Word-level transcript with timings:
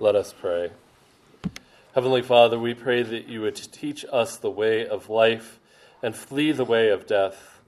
Let 0.00 0.16
us 0.16 0.32
pray. 0.32 0.70
Heavenly 1.94 2.22
Father, 2.22 2.58
we 2.58 2.72
pray 2.72 3.02
that 3.02 3.28
you 3.28 3.42
would 3.42 3.54
teach 3.54 4.02
us 4.10 4.38
the 4.38 4.50
way 4.50 4.86
of 4.86 5.10
life 5.10 5.60
and 6.02 6.16
flee 6.16 6.52
the 6.52 6.64
way 6.64 6.88
of 6.88 7.06
death, 7.06 7.60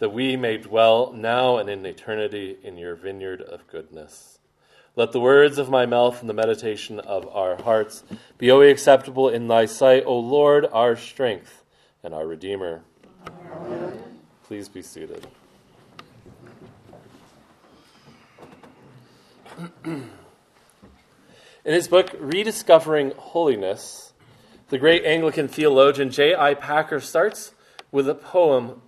that 0.00 0.12
we 0.12 0.36
may 0.36 0.56
dwell 0.56 1.12
now 1.12 1.58
and 1.58 1.70
in 1.70 1.86
eternity 1.86 2.56
in 2.60 2.76
your 2.76 2.96
vineyard 2.96 3.40
of 3.40 3.68
goodness. 3.68 4.40
Let 4.96 5.12
the 5.12 5.20
words 5.20 5.58
of 5.58 5.70
my 5.70 5.86
mouth 5.86 6.20
and 6.20 6.28
the 6.28 6.34
meditation 6.34 6.98
of 6.98 7.28
our 7.28 7.62
hearts 7.62 8.02
be 8.36 8.50
always 8.50 8.72
acceptable 8.72 9.28
in 9.28 9.46
thy 9.46 9.66
sight, 9.66 10.02
O 10.06 10.18
Lord, 10.18 10.66
our 10.72 10.96
strength 10.96 11.62
and 12.02 12.12
our 12.12 12.26
Redeemer. 12.26 12.82
Amen. 13.52 14.02
Please 14.42 14.68
be 14.68 14.82
seated. 14.82 15.24
In 21.66 21.74
his 21.74 21.88
book, 21.88 22.14
Rediscovering 22.20 23.10
Holiness, 23.16 24.12
the 24.68 24.78
great 24.78 25.04
Anglican 25.04 25.48
theologian 25.48 26.10
J.I. 26.10 26.54
Packer 26.54 27.00
starts 27.00 27.54
with 27.90 28.08
a 28.08 28.14
poem 28.14 28.82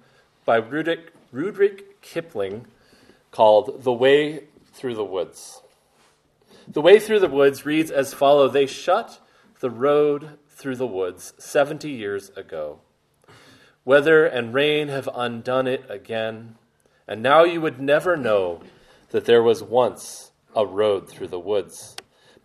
by 0.44 0.58
Rudyard, 0.58 1.10
Rudyard 1.32 1.82
Kipling 2.02 2.66
called 3.32 3.82
The 3.82 3.92
Way 3.92 4.44
Through 4.72 4.94
the 4.94 5.04
Woods. 5.04 5.60
The 6.68 6.80
Way 6.80 7.00
Through 7.00 7.18
the 7.18 7.26
Woods 7.26 7.66
reads 7.66 7.90
as 7.90 8.14
follows 8.14 8.52
They 8.52 8.66
shut 8.66 9.18
the 9.58 9.70
road 9.70 10.38
through 10.48 10.76
the 10.76 10.86
woods 10.86 11.32
70 11.36 11.90
years 11.90 12.30
ago. 12.36 12.78
Weather 13.84 14.24
and 14.24 14.54
rain 14.54 14.86
have 14.86 15.08
undone 15.12 15.66
it 15.66 15.84
again, 15.88 16.54
and 17.08 17.24
now 17.24 17.42
you 17.42 17.60
would 17.60 17.80
never 17.80 18.16
know 18.16 18.62
that 19.10 19.24
there 19.24 19.42
was 19.42 19.64
once 19.64 20.30
a 20.54 20.64
road 20.64 21.08
through 21.08 21.26
the 21.26 21.40
woods 21.40 21.96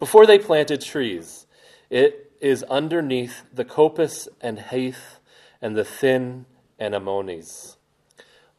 before 0.04 0.26
they 0.26 0.38
planted 0.38 0.82
trees. 0.82 1.48
It 1.90 2.34
is 2.42 2.62
underneath 2.64 3.44
the 3.54 3.64
coppice 3.64 4.28
and 4.42 4.60
heath 4.60 5.20
and 5.62 5.78
the 5.78 5.86
thin 5.86 6.46
anemones. 6.78 7.78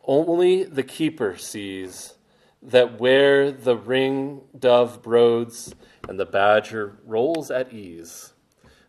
Only 0.06 0.64
the 0.64 0.82
keeper 0.82 1.36
sees 1.36 2.14
that 2.62 2.98
where 2.98 3.52
the 3.52 3.77
ring 3.77 4.41
dove 4.58 5.02
broads 5.02 5.74
and 6.08 6.19
the 6.19 6.24
badger 6.24 6.96
rolls 7.04 7.50
at 7.50 7.74
ease, 7.74 8.32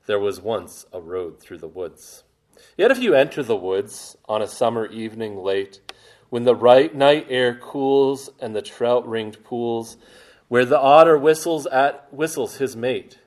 there 0.05 0.17
was 0.17 0.39
once 0.39 0.85
a 0.93 1.01
road 1.01 1.41
through 1.41 1.57
the 1.57 1.67
woods. 1.67 2.23
Yet 2.77 2.89
if 2.89 2.99
you 2.99 3.15
enter 3.15 3.43
the 3.43 3.57
woods 3.57 4.15
on 4.29 4.41
a 4.41 4.47
summer 4.47 4.85
evening 4.85 5.35
late, 5.35 5.81
when 6.29 6.45
the 6.45 6.55
right 6.55 6.95
night 6.95 7.27
air 7.29 7.53
cools 7.53 8.29
and 8.39 8.55
the 8.55 8.61
trout 8.61 9.05
ringed 9.05 9.43
pools 9.43 9.97
where 10.55 10.63
the 10.63 10.79
otter 10.79 11.17
whistles 11.17 11.65
at 11.65 12.07
whistles 12.13 12.59
his 12.59 12.77
mate, 12.77 13.19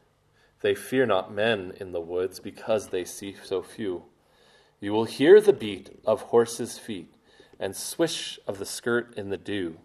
they 0.62 0.74
fear 0.74 1.04
not 1.04 1.30
men 1.30 1.74
in 1.78 1.92
the 1.92 2.00
woods 2.00 2.40
because 2.40 2.88
they 2.88 3.04
see 3.04 3.36
so 3.44 3.60
few. 3.60 4.02
You 4.80 4.94
will 4.94 5.04
hear 5.04 5.38
the 5.38 5.52
beat 5.52 5.90
of 6.06 6.22
horses' 6.22 6.78
feet 6.78 7.12
and 7.60 7.76
swish 7.76 8.38
of 8.46 8.58
the 8.58 8.64
skirt 8.64 9.12
in 9.14 9.28
the 9.28 9.36
dew, 9.36 9.76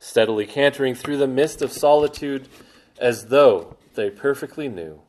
steadily 0.00 0.44
cantering 0.44 0.96
through 0.96 1.18
the 1.18 1.28
mist 1.28 1.62
of 1.62 1.70
solitude 1.70 2.48
as 2.98 3.26
though 3.26 3.76
they 3.94 4.10
perfectly 4.10 4.68
knew 4.68 5.02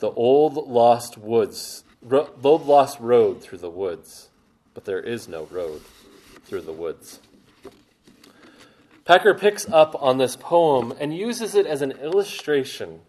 the 0.00 0.10
old 0.10 0.56
lost 0.68 1.16
woods, 1.16 1.84
ro- 2.02 2.30
old 2.42 2.66
lost 2.66 2.98
road 2.98 3.40
through 3.40 3.58
the 3.58 3.70
woods, 3.70 4.30
but 4.74 4.86
there 4.86 4.98
is 4.98 5.28
no 5.28 5.44
road 5.52 5.82
through 6.46 6.62
the 6.62 6.72
woods. 6.72 7.20
Packer 9.04 9.34
picks 9.34 9.68
up 9.68 9.96
on 10.00 10.18
this 10.18 10.36
poem 10.36 10.94
and 11.00 11.16
uses 11.16 11.54
it 11.54 11.66
as 11.66 11.82
an 11.82 11.92
illustration 11.92 13.00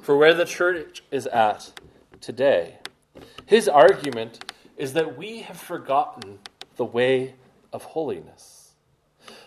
for 0.00 0.16
where 0.16 0.34
the 0.34 0.44
church 0.44 1.02
is 1.10 1.26
at 1.26 1.72
today. 2.20 2.78
His 3.46 3.68
argument 3.68 4.52
is 4.76 4.94
that 4.94 5.16
we 5.18 5.40
have 5.42 5.58
forgotten 5.58 6.38
the 6.76 6.84
way 6.84 7.34
of 7.72 7.84
holiness. 7.84 8.72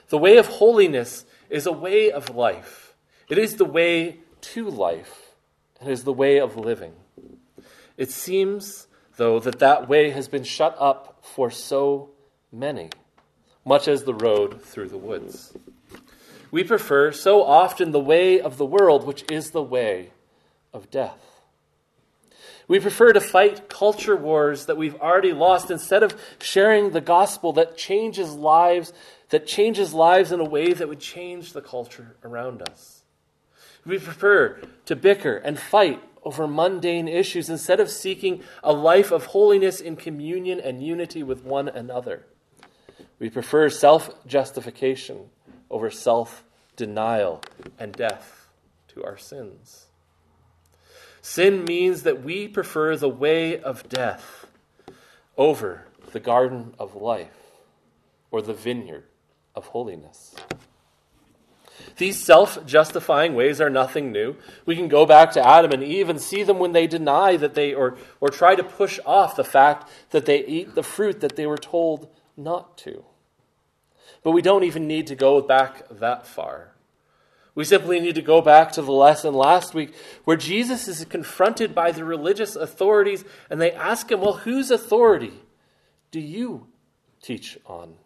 The 0.09 0.17
way 0.17 0.37
of 0.37 0.47
holiness 0.47 1.25
is 1.49 1.65
a 1.65 1.71
way 1.71 2.11
of 2.11 2.35
life, 2.35 2.93
it 3.27 3.37
is 3.37 3.55
the 3.55 3.65
way 3.65 4.19
to 4.41 4.69
life, 4.69 5.35
it 5.81 5.87
is 5.87 6.03
the 6.03 6.13
way 6.13 6.39
of 6.39 6.57
living. 6.57 6.93
It 7.97 8.11
seems, 8.11 8.87
though, 9.17 9.39
that 9.39 9.59
that 9.59 9.87
way 9.87 10.11
has 10.11 10.27
been 10.27 10.43
shut 10.43 10.75
up 10.79 11.23
for 11.23 11.49
so 11.49 12.11
many, 12.51 12.89
much 13.63 13.87
as 13.87 14.03
the 14.03 14.13
road 14.13 14.61
through 14.61 14.89
the 14.89 14.97
woods. 14.97 15.53
We 16.51 16.63
prefer 16.63 17.11
so 17.11 17.43
often 17.43 17.91
the 17.91 17.99
way 17.99 18.39
of 18.39 18.57
the 18.57 18.65
world, 18.65 19.05
which 19.05 19.29
is 19.31 19.51
the 19.51 19.63
way 19.63 20.11
of 20.73 20.89
death. 20.89 21.35
We 22.67 22.79
prefer 22.79 23.13
to 23.13 23.21
fight 23.21 23.69
culture 23.69 24.15
wars 24.15 24.65
that 24.65 24.77
we've 24.77 24.95
already 24.95 25.33
lost 25.33 25.69
instead 25.69 26.01
of 26.01 26.19
sharing 26.39 26.91
the 26.91 27.01
gospel 27.01 27.53
that 27.53 27.77
changes 27.77 28.33
lives, 28.33 28.91
that 29.29 29.45
changes 29.45 29.93
lives 29.93 30.31
in 30.31 30.39
a 30.39 30.45
way 30.45 30.73
that 30.73 30.89
would 30.89 30.99
change 30.99 31.53
the 31.53 31.61
culture 31.61 32.15
around 32.23 32.67
us. 32.67 33.03
We 33.85 33.99
prefer 33.99 34.59
to 34.85 34.95
bicker 34.95 35.37
and 35.37 35.59
fight 35.59 36.01
over 36.23 36.47
mundane 36.47 37.07
issues 37.07 37.49
instead 37.49 37.79
of 37.79 37.91
seeking 37.91 38.41
a 38.63 38.73
life 38.73 39.11
of 39.11 39.27
holiness 39.27 39.79
in 39.79 39.95
communion 39.95 40.59
and 40.59 40.83
unity 40.83 41.21
with 41.21 41.43
one 41.43 41.69
another. 41.69 42.25
We 43.19 43.29
prefer 43.29 43.69
self 43.69 44.25
justification 44.25 45.29
over 45.75 45.91
self 45.91 46.45
denial 46.77 47.41
and 47.77 47.91
death 47.91 48.47
to 48.87 49.03
our 49.03 49.17
sins. 49.17 49.87
Sin 51.21 51.65
means 51.65 52.03
that 52.03 52.23
we 52.23 52.47
prefer 52.47 52.95
the 52.95 53.09
way 53.09 53.59
of 53.59 53.89
death 53.89 54.45
over 55.37 55.85
the 56.13 56.19
garden 56.21 56.73
of 56.79 56.95
life 56.95 57.35
or 58.31 58.41
the 58.41 58.53
vineyard 58.53 59.03
of 59.53 59.67
holiness. 59.67 60.33
These 61.97 62.23
self 62.23 62.65
justifying 62.65 63.35
ways 63.35 63.59
are 63.59 63.69
nothing 63.69 64.13
new. 64.13 64.37
We 64.65 64.77
can 64.77 64.87
go 64.87 65.05
back 65.05 65.33
to 65.33 65.45
Adam 65.45 65.73
and 65.73 65.83
Eve 65.83 66.07
and 66.09 66.21
see 66.21 66.43
them 66.43 66.57
when 66.57 66.71
they 66.71 66.87
deny 66.87 67.35
that 67.35 67.53
they, 67.53 67.73
or, 67.73 67.97
or 68.21 68.29
try 68.29 68.55
to 68.55 68.63
push 68.63 68.97
off 69.05 69.35
the 69.35 69.43
fact 69.43 69.89
that 70.11 70.25
they 70.25 70.45
eat 70.45 70.73
the 70.73 70.83
fruit 70.83 71.19
that 71.19 71.35
they 71.35 71.45
were 71.45 71.57
told 71.57 72.07
not 72.37 72.77
to. 72.77 73.03
But 74.25 74.31
we 74.31 74.41
don't 74.41 74.63
even 74.63 74.87
need 74.87 75.05
to 75.07 75.15
go 75.15 75.39
back 75.39 75.83
that 75.87 76.25
far. 76.25 76.71
We 77.53 77.63
simply 77.63 77.99
need 77.99 78.15
to 78.15 78.23
go 78.23 78.41
back 78.41 78.71
to 78.71 78.81
the 78.81 78.91
lesson 78.91 79.35
last 79.35 79.75
week 79.75 79.93
where 80.23 80.35
Jesus 80.35 80.87
is 80.87 81.05
confronted 81.05 81.75
by 81.75 81.91
the 81.91 82.03
religious 82.03 82.55
authorities 82.55 83.23
and 83.51 83.61
they 83.61 83.71
ask 83.71 84.11
him, 84.11 84.21
Well, 84.21 84.37
whose 84.37 84.71
authority 84.71 85.33
do 86.09 86.19
you 86.19 86.65
teach 87.21 87.59
on? 87.67 87.97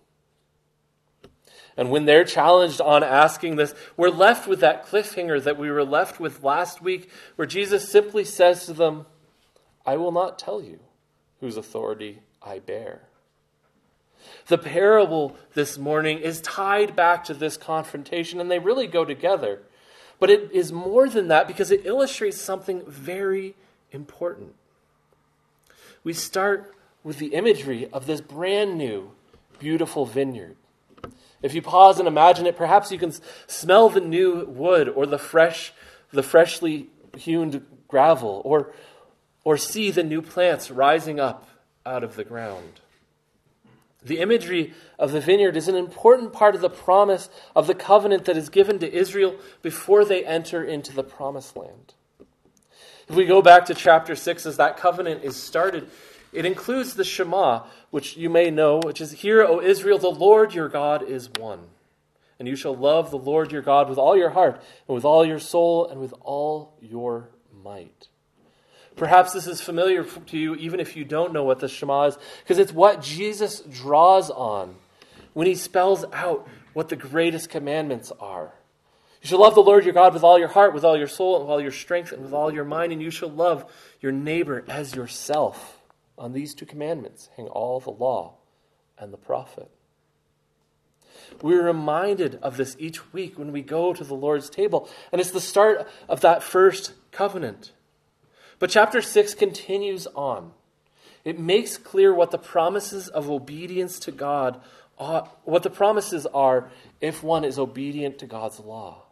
And 1.78 1.90
when 1.90 2.04
they're 2.04 2.26
challenged 2.26 2.82
on 2.82 3.02
asking 3.02 3.56
this, 3.56 3.74
we're 3.96 4.10
left 4.10 4.46
with 4.46 4.60
that 4.60 4.88
cliffhanger 4.88 5.42
that 5.46 5.58
we 5.58 5.72
were 5.72 5.86
left 5.86 6.20
with 6.20 6.44
last 6.44 6.82
week, 6.82 7.10
where 7.38 7.48
Jesus 7.48 7.90
simply 7.90 8.26
says 8.26 8.66
to 8.66 8.74
them, 8.74 9.06
I 9.86 9.96
will 9.96 10.12
not 10.12 10.38
tell 10.38 10.62
you 10.62 10.82
whose 11.40 11.56
authority 11.56 12.20
I 12.44 12.60
bear. 12.60 13.09
The 14.48 14.58
parable 14.58 15.36
this 15.54 15.78
morning 15.78 16.20
is 16.20 16.42
tied 16.42 16.96
back 16.96 17.24
to 17.26 17.34
this 17.34 17.58
confrontation, 17.58 18.40
and 18.40 18.50
they 18.50 18.60
really 18.60 18.88
go 18.88 19.06
together. 19.06 19.62
But 20.20 20.30
it 20.30 20.52
is 20.52 20.72
more 20.72 21.08
than 21.08 21.30
that 21.30 21.48
because 21.48 21.72
it 21.72 21.86
illustrates 21.86 22.40
something 22.40 22.84
very 22.86 23.56
important. 23.92 24.54
We 26.04 26.14
start 26.14 26.76
with 27.04 27.20
the 27.20 27.28
imagery 27.28 27.90
of 27.92 28.06
this 28.06 28.22
brand 28.22 28.78
new, 28.78 29.12
beautiful 29.60 30.06
vineyard. 30.06 30.56
If 31.42 31.54
you 31.54 31.62
pause 31.62 32.00
and 32.00 32.08
imagine 32.08 32.46
it, 32.46 32.58
perhaps 32.58 32.92
you 32.92 32.98
can 32.98 33.14
smell 33.48 33.90
the 33.90 34.02
new 34.02 34.46
wood 34.46 34.90
or 34.90 35.06
the 35.06 35.18
fresh, 35.18 35.72
the 36.12 36.24
freshly 36.24 36.88
hewn 37.18 37.66
gravel, 37.88 38.42
or, 38.44 38.74
or 39.44 39.58
see 39.58 39.90
the 39.90 40.04
new 40.04 40.22
plants 40.22 40.70
rising 40.70 41.20
up 41.20 41.48
out 41.86 42.04
of 42.04 42.16
the 42.16 42.26
ground. 42.26 42.82
The 44.04 44.20
imagery 44.20 44.74
of 44.98 45.12
the 45.12 45.20
vineyard 45.20 45.58
is 45.58 45.68
an 45.68 45.76
important 45.76 46.32
part 46.32 46.56
of 46.56 46.62
the 46.62 46.70
promise 46.70 47.30
of 47.56 47.68
the 47.68 47.76
covenant 47.76 48.26
that 48.26 48.38
is 48.38 48.50
given 48.50 48.80
to 48.80 48.92
Israel 48.92 49.36
before 49.62 50.06
they 50.06 50.26
enter 50.26 50.64
into 50.64 50.94
the 50.94 51.04
promised 51.04 51.58
land. 51.58 51.94
If 53.10 53.16
we 53.16 53.26
go 53.26 53.42
back 53.42 53.66
to 53.66 53.74
chapter 53.74 54.16
6, 54.16 54.46
as 54.46 54.58
that 54.58 54.78
covenant 54.78 55.24
is 55.24 55.36
started, 55.36 55.90
it 56.32 56.46
includes 56.46 56.94
the 56.94 57.04
Shema, 57.04 57.64
which 57.90 58.16
you 58.16 58.30
may 58.30 58.52
know, 58.52 58.80
which 58.80 59.02
is 59.02 59.12
Hear, 59.12 59.44
O 59.44 59.60
Israel, 59.60 59.98
the 59.98 60.10
Lord 60.10 60.54
your 60.54 60.70
God 60.70 61.04
is 61.04 61.30
one. 61.38 61.62
And 62.38 62.48
you 62.48 62.56
shall 62.56 62.76
love 62.76 63.10
the 63.10 63.18
Lord 63.18 63.52
your 63.52 63.64
God 63.64 63.90
with 63.90 63.98
all 63.98 64.16
your 64.16 64.30
heart, 64.30 64.62
and 64.88 64.96
with 64.96 65.04
all 65.04 65.26
your 65.26 65.40
soul, 65.40 65.88
and 65.88 66.00
with 66.00 66.14
all 66.22 66.78
your 66.80 67.32
might. 67.64 68.08
Perhaps 69.00 69.32
this 69.32 69.48
is 69.48 69.62
familiar 69.62 70.04
to 70.04 70.38
you, 70.38 70.56
even 70.56 70.82
if 70.82 70.98
you 70.98 71.06
don't 71.06 71.32
know 71.32 71.46
what 71.46 71.60
the 71.60 71.70
Shema 71.70 72.08
is, 72.08 72.18
because 72.44 72.58
it's 72.58 72.74
what 72.74 73.02
Jesus 73.02 73.62
draws 73.62 74.30
on 74.30 74.76
when 75.32 75.48
he 75.48 75.56
spells 75.56 76.04
out 76.12 76.46
what 76.74 76.90
the 76.90 76.98
greatest 76.98 77.50
commandments 77.50 78.12
are. 78.20 78.54
You 79.22 79.30
shall 79.30 79.40
love 79.40 79.56
the 79.56 79.62
Lord 79.62 79.86
your 79.86 79.94
God 79.94 80.14
with 80.14 80.24
all 80.24 80.38
your 80.38 80.50
heart, 80.50 80.74
with 80.74 80.84
all 80.84 80.98
your 80.98 81.08
soul, 81.08 81.38
and 81.38 81.46
with 81.46 81.50
all 81.50 81.62
your 81.62 81.72
strength, 81.72 82.12
and 82.12 82.24
with 82.24 82.34
all 82.34 82.54
your 82.54 82.66
mind, 82.66 82.92
and 82.92 83.02
you 83.02 83.10
shall 83.10 83.30
love 83.30 83.72
your 84.02 84.12
neighbor 84.12 84.66
as 84.68 84.94
yourself. 84.94 85.80
On 86.18 86.34
these 86.34 86.54
two 86.54 86.66
commandments 86.66 87.30
hang 87.38 87.48
all 87.48 87.80
the 87.80 87.92
law 87.92 88.34
and 88.98 89.14
the 89.14 89.18
prophet. 89.18 89.72
We're 91.42 91.64
reminded 91.64 92.36
of 92.42 92.58
this 92.58 92.76
each 92.80 93.14
week 93.14 93.40
when 93.40 93.54
we 93.54 93.62
go 93.62 93.94
to 93.94 94.04
the 94.04 94.14
Lord's 94.14 94.50
table, 94.50 94.90
and 95.14 95.22
it's 95.22 95.32
the 95.32 95.40
start 95.40 95.88
of 96.10 96.20
that 96.20 96.44
first 96.44 96.92
covenant. 97.14 97.72
But 98.60 98.70
chapter 98.70 99.02
6 99.02 99.34
continues 99.36 100.06
on. 100.08 100.52
It 101.26 101.40
makes 101.40 101.78
clear 101.78 102.14
what 102.14 102.32
the 102.32 102.38
promises 102.38 103.08
of 103.08 103.30
obedience 103.30 104.00
to 104.00 104.12
God 104.12 104.62
are, 104.98 105.30
what 105.44 105.64
the 105.64 105.70
promises 105.70 106.26
are 106.28 106.70
if 107.02 107.24
one 107.24 107.44
is 107.44 107.58
obedient 107.58 108.20
to 108.20 108.26
God's 108.26 108.60
law. 108.60 109.04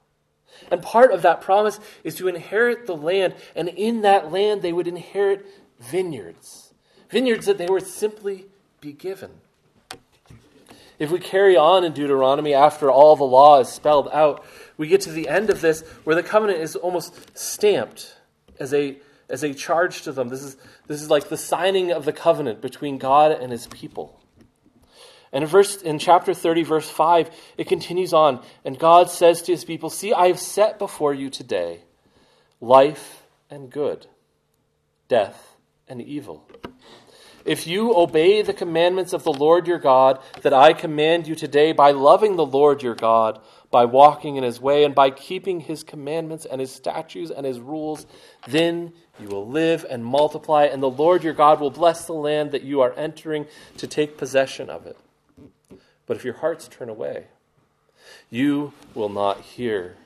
And 0.71 0.81
part 0.81 1.11
of 1.11 1.21
that 1.21 1.41
promise 1.41 1.79
is 2.03 2.15
to 2.15 2.27
inherit 2.27 2.87
the 2.87 2.95
land, 2.95 3.35
and 3.55 3.69
in 3.69 4.01
that 4.01 4.31
land 4.31 4.61
they 4.61 4.73
would 4.73 4.87
inherit 4.87 5.45
vineyards. 5.79 6.73
Vineyards 7.09 7.45
that 7.45 7.57
they 7.57 7.67
would 7.67 7.85
simply 7.85 8.45
be 8.81 8.91
given. 8.91 9.31
If 10.99 11.11
we 11.11 11.19
carry 11.19 11.55
on 11.55 11.83
in 11.83 11.93
Deuteronomy 11.93 12.53
after 12.53 12.89
all 12.89 13.15
the 13.15 13.23
law 13.23 13.59
is 13.59 13.69
spelled 13.69 14.09
out, 14.11 14.43
we 14.77 14.87
get 14.87 15.01
to 15.01 15.11
the 15.11 15.29
end 15.29 15.49
of 15.49 15.61
this 15.61 15.81
where 16.03 16.15
the 16.15 16.23
covenant 16.23 16.59
is 16.59 16.75
almost 16.75 17.37
stamped 17.37 18.15
as 18.59 18.73
a, 18.73 18.97
as 19.29 19.43
a 19.43 19.53
charge 19.53 20.03
to 20.03 20.11
them. 20.11 20.29
This 20.29 20.43
is, 20.43 20.57
this 20.87 21.01
is 21.01 21.09
like 21.09 21.29
the 21.29 21.37
signing 21.37 21.91
of 21.91 22.05
the 22.05 22.13
covenant 22.13 22.61
between 22.61 22.97
God 22.97 23.31
and 23.31 23.51
his 23.51 23.67
people. 23.67 24.19
And 25.31 25.43
in, 25.43 25.49
verse, 25.49 25.81
in 25.81 25.99
chapter 25.99 26.33
30, 26.33 26.63
verse 26.63 26.89
5, 26.89 27.29
it 27.57 27.67
continues 27.67 28.13
on. 28.13 28.41
And 28.63 28.79
God 28.79 29.09
says 29.09 29.41
to 29.43 29.51
his 29.51 29.65
people, 29.65 29.89
See, 29.89 30.13
I 30.13 30.27
have 30.27 30.39
set 30.39 30.79
before 30.79 31.13
you 31.13 31.29
today 31.29 31.81
life 32.61 33.23
and 33.49 33.69
good, 33.69 34.07
death 35.07 35.57
and 35.87 36.01
evil. 36.01 36.49
If 37.45 37.65
you 37.65 37.95
obey 37.95 38.41
the 38.41 38.53
commandments 38.53 39.13
of 39.13 39.23
the 39.23 39.31
Lord 39.31 39.67
your 39.67 39.79
God 39.79 40.19
that 40.41 40.53
I 40.53 40.73
command 40.73 41.27
you 41.27 41.35
today 41.35 41.71
by 41.71 41.91
loving 41.91 42.35
the 42.35 42.45
Lord 42.45 42.83
your 42.83 42.95
God, 42.95 43.39
by 43.71 43.85
walking 43.85 44.35
in 44.35 44.43
his 44.43 44.59
way, 44.59 44.83
and 44.83 44.93
by 44.93 45.11
keeping 45.11 45.61
his 45.61 45.81
commandments 45.81 46.45
and 46.45 46.59
his 46.59 46.73
statutes 46.73 47.31
and 47.31 47.45
his 47.45 47.61
rules, 47.61 48.05
then 48.47 48.91
you 49.19 49.27
will 49.27 49.47
live 49.47 49.85
and 49.89 50.05
multiply, 50.05 50.65
and 50.65 50.81
the 50.81 50.89
Lord 50.89 51.23
your 51.23 51.33
God 51.33 51.59
will 51.59 51.71
bless 51.71 52.05
the 52.05 52.13
land 52.13 52.51
that 52.51 52.63
you 52.63 52.81
are 52.81 52.93
entering 52.93 53.47
to 53.77 53.87
take 53.87 54.17
possession 54.17 54.69
of 54.69 54.85
it. 54.85 54.97
But 56.05 56.17
if 56.17 56.25
your 56.25 56.35
hearts 56.35 56.67
turn 56.67 56.89
away, 56.89 57.25
you 58.29 58.73
will 58.93 59.09
not 59.09 59.41
hear. 59.41 59.97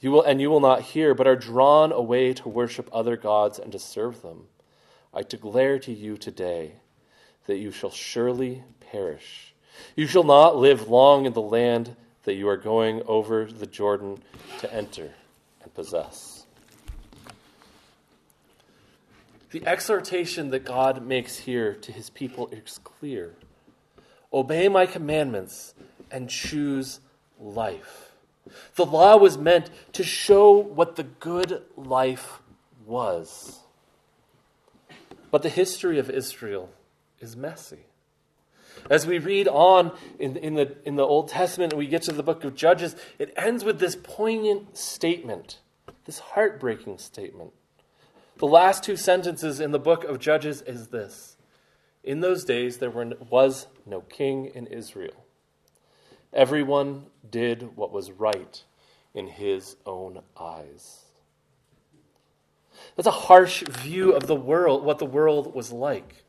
You 0.00 0.10
will, 0.10 0.22
and 0.22 0.40
you 0.40 0.50
will 0.50 0.60
not 0.60 0.82
hear, 0.82 1.14
but 1.14 1.26
are 1.26 1.36
drawn 1.36 1.92
away 1.92 2.32
to 2.34 2.48
worship 2.48 2.88
other 2.92 3.16
gods 3.16 3.58
and 3.58 3.70
to 3.72 3.78
serve 3.78 4.22
them. 4.22 4.46
I 5.14 5.22
declare 5.22 5.78
to 5.80 5.92
you 5.92 6.16
today 6.16 6.72
that 7.46 7.58
you 7.58 7.70
shall 7.70 7.90
surely 7.90 8.64
perish. 8.80 9.54
You 9.96 10.06
shall 10.06 10.24
not 10.24 10.56
live 10.56 10.88
long 10.88 11.26
in 11.26 11.32
the 11.32 11.42
land 11.42 11.96
that 12.24 12.34
you 12.34 12.48
are 12.48 12.56
going 12.56 13.02
over 13.06 13.44
the 13.44 13.66
Jordan 13.66 14.22
to 14.60 14.72
enter 14.72 15.10
and 15.62 15.74
possess. 15.74 16.41
The 19.52 19.66
exhortation 19.66 20.48
that 20.50 20.64
God 20.64 21.06
makes 21.06 21.40
here 21.40 21.74
to 21.74 21.92
his 21.92 22.10
people 22.10 22.48
is 22.48 22.80
clear 22.82 23.36
Obey 24.32 24.66
my 24.68 24.86
commandments 24.86 25.74
and 26.10 26.30
choose 26.30 27.00
life. 27.38 28.12
The 28.76 28.86
law 28.86 29.18
was 29.18 29.36
meant 29.36 29.70
to 29.92 30.02
show 30.02 30.52
what 30.56 30.96
the 30.96 31.02
good 31.02 31.62
life 31.76 32.40
was. 32.86 33.60
But 35.30 35.42
the 35.42 35.50
history 35.50 35.98
of 35.98 36.08
Israel 36.08 36.70
is 37.20 37.36
messy. 37.36 37.84
As 38.88 39.06
we 39.06 39.18
read 39.18 39.48
on 39.48 39.92
in, 40.18 40.38
in, 40.38 40.54
the, 40.54 40.76
in 40.86 40.96
the 40.96 41.04
Old 41.04 41.28
Testament 41.28 41.74
and 41.74 41.78
we 41.78 41.86
get 41.86 42.02
to 42.02 42.12
the 42.12 42.22
book 42.22 42.42
of 42.42 42.54
Judges, 42.54 42.96
it 43.18 43.34
ends 43.36 43.64
with 43.64 43.80
this 43.80 43.96
poignant 44.02 44.78
statement, 44.78 45.58
this 46.06 46.20
heartbreaking 46.20 46.96
statement. 46.96 47.52
The 48.42 48.48
last 48.48 48.82
two 48.82 48.96
sentences 48.96 49.60
in 49.60 49.70
the 49.70 49.78
book 49.78 50.02
of 50.02 50.18
Judges 50.18 50.62
is 50.62 50.88
this 50.88 51.36
In 52.02 52.18
those 52.18 52.44
days 52.44 52.78
there 52.78 52.90
were, 52.90 53.12
was 53.30 53.68
no 53.86 54.00
king 54.00 54.46
in 54.46 54.66
Israel. 54.66 55.24
Everyone 56.32 57.06
did 57.30 57.76
what 57.76 57.92
was 57.92 58.10
right 58.10 58.64
in 59.14 59.28
his 59.28 59.76
own 59.86 60.22
eyes. 60.36 61.02
That's 62.96 63.06
a 63.06 63.12
harsh 63.12 63.62
view 63.62 64.10
of 64.10 64.26
the 64.26 64.34
world, 64.34 64.84
what 64.84 64.98
the 64.98 65.06
world 65.06 65.54
was 65.54 65.70
like. 65.70 66.24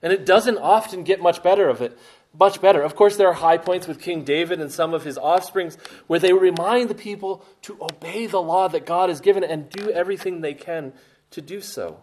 And 0.00 0.14
it 0.14 0.24
doesn't 0.24 0.56
often 0.56 1.02
get 1.02 1.20
much 1.20 1.42
better 1.42 1.68
of 1.68 1.82
it. 1.82 1.98
Much 2.32 2.62
better. 2.62 2.80
Of 2.80 2.96
course, 2.96 3.18
there 3.18 3.28
are 3.28 3.34
high 3.34 3.58
points 3.58 3.86
with 3.86 4.00
King 4.00 4.24
David 4.24 4.62
and 4.62 4.72
some 4.72 4.94
of 4.94 5.04
his 5.04 5.18
offsprings 5.18 5.76
where 6.06 6.20
they 6.20 6.32
remind 6.32 6.88
the 6.88 6.94
people 6.94 7.44
to 7.62 7.76
obey 7.82 8.26
the 8.26 8.40
law 8.40 8.66
that 8.68 8.86
God 8.86 9.10
has 9.10 9.20
given 9.20 9.44
and 9.44 9.68
do 9.68 9.90
everything 9.90 10.40
they 10.40 10.54
can 10.54 10.94
to 11.30 11.40
do 11.40 11.60
so. 11.60 12.00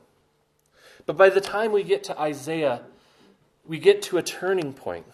But 1.06 1.18
by 1.18 1.29
the 1.29 1.41
time 1.41 1.71
we 1.71 1.83
get 1.83 2.03
to 2.06 2.19
Isaiah, 2.19 2.81
we 3.65 3.79
get 3.79 4.01
to 4.03 4.18
a 4.18 4.24
turning 4.24 4.74
point. 4.74 5.06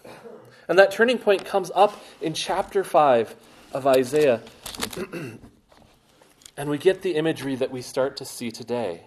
And 0.68 0.78
that 0.78 0.90
turning 0.90 1.18
point 1.18 1.44
comes 1.44 1.70
up 1.74 2.02
in 2.20 2.34
chapter 2.34 2.84
5 2.84 3.34
of 3.72 3.86
Isaiah. 3.86 4.40
And 6.56 6.70
we 6.70 6.78
get 6.78 7.02
the 7.02 7.16
imagery 7.16 7.56
that 7.56 7.72
we 7.72 7.82
start 7.82 8.16
to 8.18 8.24
see 8.24 8.52
today. 8.52 9.02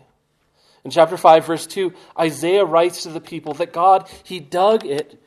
In 0.84 0.92
chapter 0.92 1.16
5, 1.16 1.46
verse 1.46 1.66
2, 1.66 1.94
Isaiah 2.20 2.66
writes 2.66 3.04
to 3.04 3.10
the 3.10 3.22
people 3.22 3.54
that 3.54 3.72
God, 3.72 4.10
He 4.24 4.42
dug 4.42 4.86
it 4.86 5.22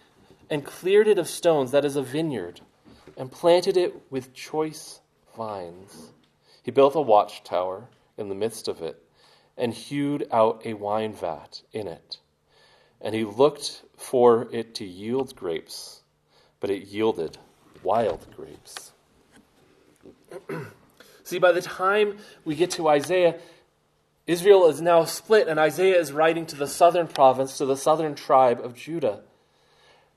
and 0.50 0.62
cleared 0.62 1.08
it 1.08 1.18
of 1.18 1.28
stones, 1.28 1.70
that 1.70 1.86
is 1.86 1.96
a 1.96 2.02
vineyard, 2.02 2.60
and 3.16 3.32
planted 3.32 3.78
it 3.78 3.94
with 4.10 4.34
choice 4.34 5.00
vines. 5.34 6.12
He 6.62 6.70
built 6.70 6.94
a 6.94 7.00
watchtower 7.00 7.88
in 8.18 8.28
the 8.28 8.34
midst 8.34 8.68
of 8.68 8.82
it 8.82 9.02
and 9.56 9.74
hewed 9.74 10.26
out 10.30 10.62
a 10.64 10.74
wine 10.74 11.12
vat 11.12 11.62
in 11.72 11.86
it. 11.86 12.18
And 13.00 13.14
he 13.14 13.24
looked 13.24 13.82
for 13.96 14.48
it 14.52 14.74
to 14.76 14.84
yield 14.84 15.34
grapes, 15.36 16.02
but 16.60 16.70
it 16.70 16.88
yielded 16.88 17.38
wild 17.82 18.26
grapes. 18.36 18.92
See, 21.24 21.38
by 21.38 21.52
the 21.52 21.62
time 21.62 22.18
we 22.44 22.54
get 22.54 22.70
to 22.72 22.88
Isaiah, 22.88 23.38
Israel 24.26 24.68
is 24.68 24.80
now 24.80 25.04
split, 25.04 25.48
and 25.48 25.58
Isaiah 25.58 25.98
is 25.98 26.12
writing 26.12 26.46
to 26.46 26.56
the 26.56 26.66
southern 26.66 27.08
province, 27.08 27.58
to 27.58 27.66
the 27.66 27.76
southern 27.76 28.14
tribe 28.14 28.60
of 28.60 28.74
Judah. 28.74 29.20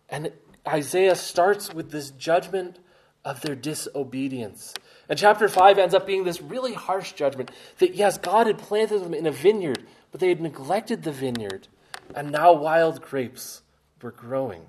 And 0.10 0.32
Isaiah 0.68 1.16
starts 1.16 1.74
with 1.74 1.92
this 1.92 2.12
judgment 2.12 2.80
of 3.26 3.42
their 3.42 3.56
disobedience. 3.56 4.74
And 5.10 5.20
chapter 5.20 5.50
5 5.50 5.78
ends 5.78 5.94
up 5.94 6.08
being 6.08 6.24
this 6.24 6.42
really 6.42 6.74
harsh 6.74 7.14
judgment 7.14 7.52
that, 7.80 7.96
yes, 7.96 8.18
God 8.18 8.48
had 8.48 8.58
planted 8.58 9.00
them 9.00 9.14
in 9.14 9.26
a 9.26 9.32
vineyard, 9.32 9.84
but 10.12 10.20
they 10.20 10.30
had 10.30 10.42
neglected 10.42 11.04
the 11.04 11.12
vineyard, 11.12 11.68
and 12.16 12.32
now 12.32 12.54
wild 12.54 13.02
grapes 13.02 13.62
were 14.02 14.12
growing. 14.12 14.66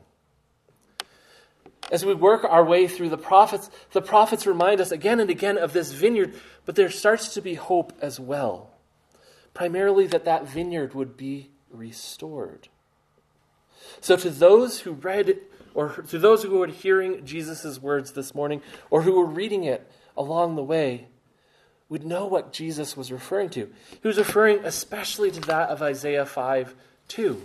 As 1.92 2.04
we 2.04 2.14
work 2.14 2.44
our 2.44 2.64
way 2.64 2.88
through 2.88 3.10
the 3.10 3.18
prophets, 3.18 3.70
the 3.92 4.00
prophets 4.00 4.46
remind 4.46 4.80
us 4.80 4.90
again 4.90 5.20
and 5.20 5.30
again 5.30 5.58
of 5.58 5.72
this 5.72 5.92
vineyard, 5.92 6.34
but 6.64 6.76
there 6.76 6.90
starts 6.90 7.34
to 7.34 7.42
be 7.42 7.54
hope 7.54 7.92
as 8.00 8.18
well. 8.18 8.70
Primarily 9.52 10.06
that 10.08 10.24
that 10.24 10.48
vineyard 10.48 10.94
would 10.94 11.16
be 11.16 11.50
restored. 11.70 12.68
So 14.00 14.16
to 14.16 14.30
those 14.30 14.80
who 14.80 14.92
read 14.92 15.38
or 15.74 15.90
to 16.08 16.18
those 16.18 16.42
who 16.42 16.58
were 16.58 16.66
hearing 16.68 17.24
Jesus' 17.26 17.80
words 17.80 18.12
this 18.12 18.34
morning 18.34 18.62
or 18.90 19.02
who 19.02 19.12
were 19.12 19.26
reading 19.26 19.64
it 19.64 19.90
along 20.16 20.56
the 20.56 20.62
way, 20.62 21.08
would 21.88 22.04
know 22.04 22.26
what 22.26 22.52
Jesus 22.52 22.96
was 22.96 23.12
referring 23.12 23.50
to. 23.50 23.70
He 24.02 24.08
was 24.08 24.18
referring 24.18 24.64
especially 24.64 25.30
to 25.30 25.40
that 25.42 25.68
of 25.68 25.82
Isaiah 25.82 26.26
5 26.26 26.74
2. 27.08 27.42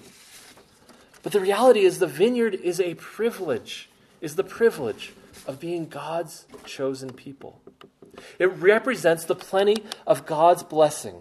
But 1.21 1.33
the 1.33 1.41
reality 1.41 1.81
is, 1.81 1.99
the 1.99 2.07
vineyard 2.07 2.55
is 2.55 2.79
a 2.79 2.95
privilege 2.95 3.89
is 4.21 4.35
the 4.35 4.43
privilege 4.43 5.13
of 5.47 5.59
being 5.59 5.87
God's 5.87 6.45
chosen 6.65 7.13
people. 7.13 7.61
It 8.37 8.47
represents 8.47 9.23
the 9.23 9.35
plenty 9.35 9.83
of 10.05 10.25
God's 10.25 10.63
blessing 10.63 11.15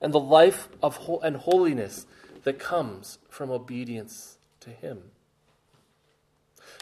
and 0.00 0.12
the 0.12 0.20
life 0.20 0.68
of 0.82 0.96
ho- 0.96 1.20
and 1.22 1.36
holiness 1.36 2.06
that 2.44 2.58
comes 2.58 3.18
from 3.28 3.50
obedience 3.50 4.38
to 4.60 4.70
Him. 4.70 5.02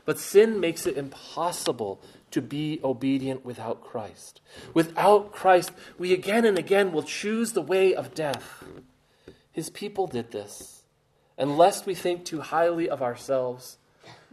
But 0.05 0.19
sin 0.19 0.61
makes 0.61 0.87
it 0.87 0.97
impossible 0.97 2.01
to 2.33 2.43
be 2.43 2.81
obedient 2.83 3.45
without 3.45 3.83
Christ. 3.83 4.41
Without 4.75 5.33
Christ, 5.33 5.73
we 5.99 6.13
again 6.13 6.45
and 6.45 6.59
again 6.59 6.93
will 6.93 7.03
choose 7.03 7.53
the 7.53 7.63
way 7.63 7.95
of 7.95 8.15
death. 8.15 8.65
His 9.51 9.71
people 9.71 10.07
did 10.07 10.33
this. 10.33 10.83
And 11.39 11.57
lest 11.57 11.87
we 11.87 11.95
think 11.95 12.25
too 12.25 12.41
highly 12.41 12.89
of 12.89 13.03
ourselves, 13.03 13.79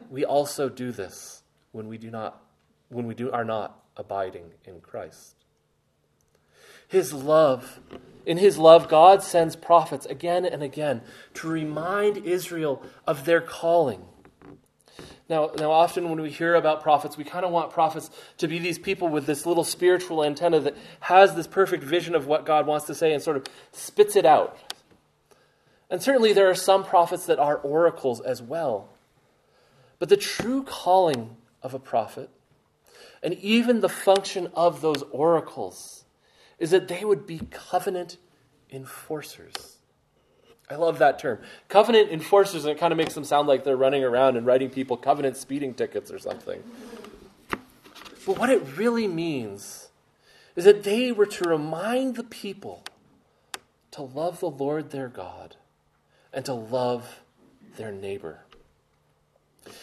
we 0.09 0.25
also 0.25 0.69
do 0.69 0.91
this 0.91 1.43
when 1.71 1.87
we 1.87 1.97
do 1.97 2.09
not 2.09 2.41
when 2.89 3.05
we 3.05 3.13
do 3.13 3.31
are 3.31 3.45
not 3.45 3.79
abiding 3.95 4.45
in 4.65 4.81
Christ. 4.81 5.35
his 6.87 7.13
love. 7.13 7.79
In 8.25 8.37
his 8.37 8.57
love, 8.57 8.89
God 8.89 9.23
sends 9.23 9.55
prophets 9.55 10.05
again 10.07 10.43
and 10.43 10.61
again 10.63 11.01
to 11.35 11.47
remind 11.47 12.17
Israel 12.17 12.81
of 13.07 13.25
their 13.25 13.41
calling. 13.41 14.03
Now, 15.29 15.51
now, 15.57 15.71
often 15.71 16.09
when 16.09 16.19
we 16.19 16.31
hear 16.31 16.55
about 16.55 16.81
prophets, 16.81 17.15
we 17.15 17.23
kind 17.23 17.45
of 17.45 17.51
want 17.51 17.71
prophets 17.71 18.09
to 18.39 18.47
be 18.47 18.57
these 18.57 18.79
people 18.79 19.09
with 19.09 19.27
this 19.27 19.45
little 19.45 19.63
spiritual 19.63 20.23
antenna 20.23 20.59
that 20.61 20.75
has 21.01 21.35
this 21.35 21.45
perfect 21.45 21.83
vision 21.83 22.15
of 22.15 22.25
what 22.25 22.47
God 22.47 22.65
wants 22.65 22.87
to 22.87 22.95
say 22.95 23.13
and 23.13 23.21
sort 23.21 23.37
of 23.37 23.45
spits 23.71 24.15
it 24.15 24.25
out. 24.25 24.57
And 25.91 26.01
certainly 26.01 26.33
there 26.33 26.49
are 26.49 26.55
some 26.55 26.83
prophets 26.83 27.27
that 27.27 27.37
are 27.37 27.57
oracles 27.57 28.21
as 28.21 28.41
well. 28.41 28.89
But 29.99 30.09
the 30.09 30.17
true 30.17 30.63
calling 30.63 31.37
of 31.61 31.75
a 31.75 31.79
prophet, 31.79 32.29
and 33.21 33.35
even 33.35 33.81
the 33.81 33.89
function 33.89 34.49
of 34.55 34.81
those 34.81 35.03
oracles, 35.11 36.05
is 36.57 36.71
that 36.71 36.87
they 36.87 37.05
would 37.05 37.27
be 37.27 37.41
covenant 37.51 38.17
enforcers. 38.71 39.78
I 40.69 40.75
love 40.75 40.99
that 40.99 41.17
term. 41.17 41.39
Covenant 41.67 42.11
enforcers, 42.11 42.63
and 42.65 42.71
it 42.71 42.79
kind 42.79 42.91
of 42.91 42.97
makes 42.97 43.15
them 43.15 43.23
sound 43.23 43.47
like 43.47 43.63
they're 43.63 43.75
running 43.75 44.03
around 44.03 44.37
and 44.37 44.45
writing 44.45 44.69
people 44.69 44.97
covenant 44.97 45.35
speeding 45.35 45.73
tickets 45.73 46.11
or 46.11 46.19
something. 46.19 46.63
But 48.25 48.37
what 48.37 48.49
it 48.49 48.77
really 48.77 49.07
means 49.07 49.89
is 50.55 50.65
that 50.65 50.83
they 50.83 51.11
were 51.11 51.25
to 51.25 51.49
remind 51.49 52.15
the 52.15 52.23
people 52.23 52.83
to 53.91 54.01
love 54.03 54.39
the 54.39 54.49
Lord 54.49 54.91
their 54.91 55.07
God 55.07 55.55
and 56.33 56.45
to 56.45 56.53
love 56.53 57.21
their 57.77 57.91
neighbor. 57.91 58.41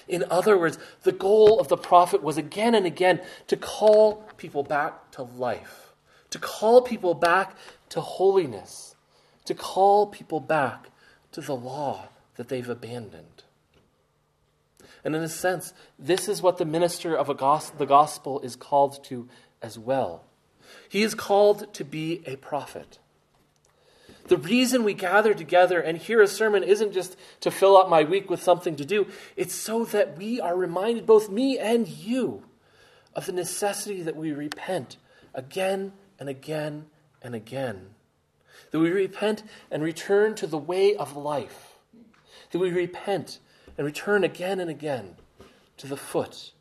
In 0.08 0.24
other 0.30 0.58
words, 0.58 0.78
the 1.02 1.12
goal 1.12 1.58
of 1.60 1.68
the 1.68 1.76
prophet 1.76 2.22
was 2.22 2.36
again 2.36 2.74
and 2.74 2.86
again 2.86 3.20
to 3.48 3.56
call 3.56 4.24
people 4.36 4.62
back 4.62 5.10
to 5.12 5.22
life, 5.22 5.92
to 6.30 6.38
call 6.38 6.82
people 6.82 7.14
back 7.14 7.56
to 7.90 8.00
holiness, 8.00 8.95
to 9.46 9.54
call 9.54 10.06
people 10.06 10.40
back 10.40 10.90
to 11.32 11.40
the 11.40 11.56
law 11.56 12.08
that 12.36 12.48
they've 12.48 12.68
abandoned. 12.68 13.44
And 15.04 15.14
in 15.14 15.22
a 15.22 15.28
sense, 15.28 15.72
this 15.98 16.28
is 16.28 16.42
what 16.42 16.58
the 16.58 16.64
minister 16.64 17.16
of 17.16 17.28
the 17.28 17.86
gospel 17.86 18.40
is 18.40 18.56
called 18.56 19.04
to 19.04 19.28
as 19.62 19.78
well. 19.78 20.24
He 20.88 21.02
is 21.02 21.14
called 21.14 21.72
to 21.74 21.84
be 21.84 22.22
a 22.26 22.36
prophet. 22.36 22.98
The 24.28 24.36
reason 24.36 24.82
we 24.82 24.94
gather 24.94 25.34
together 25.34 25.80
and 25.80 25.96
hear 25.96 26.20
a 26.20 26.26
sermon 26.26 26.64
isn't 26.64 26.92
just 26.92 27.16
to 27.40 27.52
fill 27.52 27.76
up 27.76 27.88
my 27.88 28.02
week 28.02 28.28
with 28.28 28.42
something 28.42 28.74
to 28.76 28.84
do, 28.84 29.06
it's 29.36 29.54
so 29.54 29.84
that 29.86 30.18
we 30.18 30.40
are 30.40 30.56
reminded, 30.56 31.06
both 31.06 31.30
me 31.30 31.58
and 31.58 31.86
you, 31.86 32.42
of 33.14 33.26
the 33.26 33.32
necessity 33.32 34.02
that 34.02 34.16
we 34.16 34.32
repent 34.32 34.96
again 35.32 35.92
and 36.18 36.28
again 36.28 36.86
and 37.22 37.36
again. 37.36 37.90
That 38.70 38.80
we 38.80 38.90
repent 38.90 39.42
and 39.70 39.82
return 39.82 40.34
to 40.36 40.46
the 40.46 40.58
way 40.58 40.94
of 40.94 41.16
life. 41.16 41.74
That 42.50 42.58
we 42.58 42.70
repent 42.70 43.38
and 43.76 43.86
return 43.86 44.24
again 44.24 44.60
and 44.60 44.70
again 44.70 45.16
to 45.76 45.86
the 45.86 45.96
foot 45.96 46.52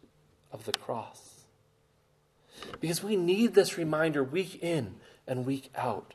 of 0.52 0.66
the 0.66 0.74
cross. 0.74 1.46
Because 2.80 3.04
we 3.04 3.16
need 3.16 3.54
this 3.54 3.78
reminder 3.78 4.24
week 4.24 4.64
in 4.64 4.96
and 5.28 5.46
week 5.46 5.70
out 5.76 6.14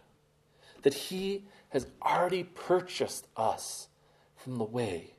that 0.83 0.95
He 0.95 1.45
has 1.71 1.87
already 2.03 2.45
purchased 2.45 3.27
us 3.37 3.89
from 4.37 4.59
the 4.59 4.65
way 4.65 5.15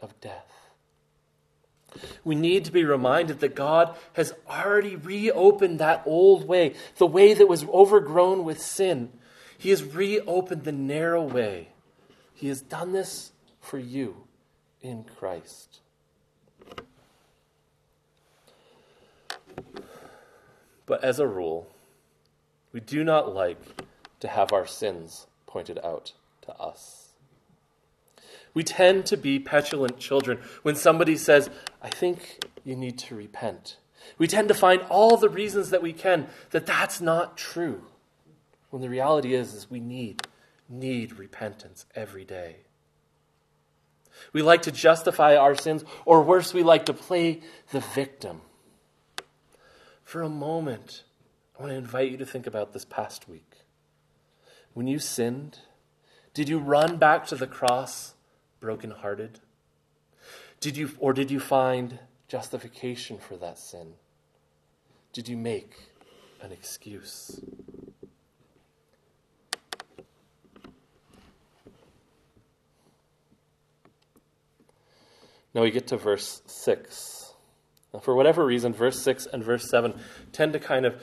of 0.00 0.18
death. 0.20 0.52
We 2.24 2.34
need 2.34 2.64
to 2.66 2.72
be 2.72 2.84
reminded 2.84 3.40
that 3.40 3.54
God 3.54 3.96
has 4.14 4.34
already 4.48 4.96
reopened 4.96 5.78
that 5.78 6.02
old 6.04 6.46
way, 6.46 6.74
the 6.98 7.06
way 7.06 7.32
that 7.32 7.48
was 7.48 7.64
overgrown 7.64 8.44
with 8.44 8.60
sin. 8.60 9.10
He 9.58 9.70
has 9.70 9.84
reopened 9.84 10.64
the 10.64 10.72
narrow 10.72 11.22
way. 11.22 11.68
He 12.34 12.48
has 12.48 12.60
done 12.60 12.92
this 12.92 13.32
for 13.60 13.78
you 13.78 14.24
in 14.82 15.04
Christ. 15.04 15.80
But 20.84 21.02
as 21.02 21.18
a 21.18 21.26
rule, 21.26 21.68
we 22.72 22.80
do 22.80 23.02
not 23.02 23.34
like 23.34 23.58
to 24.20 24.28
have 24.28 24.52
our 24.52 24.66
sins 24.66 25.26
pointed 25.46 25.78
out 25.82 26.12
to 26.42 26.52
us. 26.54 27.06
We 28.54 28.62
tend 28.62 29.04
to 29.06 29.16
be 29.16 29.38
petulant 29.38 29.98
children 29.98 30.38
when 30.62 30.76
somebody 30.76 31.16
says, 31.16 31.50
I 31.82 31.90
think 31.90 32.44
you 32.64 32.76
need 32.76 32.98
to 33.00 33.14
repent. 33.14 33.76
We 34.18 34.26
tend 34.26 34.48
to 34.48 34.54
find 34.54 34.82
all 34.88 35.16
the 35.16 35.28
reasons 35.28 35.70
that 35.70 35.82
we 35.82 35.92
can 35.92 36.28
that 36.50 36.64
that's 36.64 37.00
not 37.00 37.36
true. 37.36 37.82
When 38.70 38.82
the 38.82 38.90
reality 38.90 39.34
is, 39.34 39.54
is 39.54 39.70
we 39.70 39.80
need, 39.80 40.26
need 40.68 41.18
repentance 41.18 41.86
every 41.94 42.24
day. 42.24 42.56
We 44.32 44.42
like 44.42 44.62
to 44.62 44.72
justify 44.72 45.36
our 45.36 45.54
sins, 45.54 45.84
or 46.04 46.22
worse, 46.22 46.54
we 46.54 46.62
like 46.62 46.86
to 46.86 46.94
play 46.94 47.42
the 47.70 47.80
victim. 47.80 48.40
For 50.04 50.22
a 50.22 50.28
moment, 50.28 51.04
I 51.58 51.62
want 51.62 51.72
to 51.72 51.78
invite 51.78 52.10
you 52.10 52.16
to 52.18 52.26
think 52.26 52.46
about 52.46 52.72
this 52.72 52.84
past 52.84 53.28
week. 53.28 53.64
When 54.74 54.86
you 54.86 54.98
sinned, 54.98 55.60
did 56.34 56.48
you 56.48 56.58
run 56.58 56.96
back 56.96 57.26
to 57.26 57.34
the 57.34 57.46
cross 57.46 58.14
brokenhearted? 58.60 59.40
Did 60.60 60.76
you, 60.76 60.90
or 60.98 61.12
did 61.12 61.30
you 61.30 61.40
find 61.40 61.98
justification 62.28 63.18
for 63.18 63.36
that 63.36 63.58
sin? 63.58 63.94
Did 65.12 65.28
you 65.28 65.36
make 65.36 65.76
an 66.42 66.52
excuse? 66.52 67.40
Now 75.56 75.62
we 75.62 75.70
get 75.70 75.86
to 75.86 75.96
verse 75.96 76.42
6. 76.44 77.32
Now, 77.94 78.00
for 78.00 78.14
whatever 78.14 78.44
reason, 78.44 78.74
verse 78.74 79.02
6 79.02 79.24
and 79.32 79.42
verse 79.42 79.70
7 79.70 79.98
tend 80.30 80.52
to 80.52 80.58
kind 80.58 80.84
of 80.84 81.02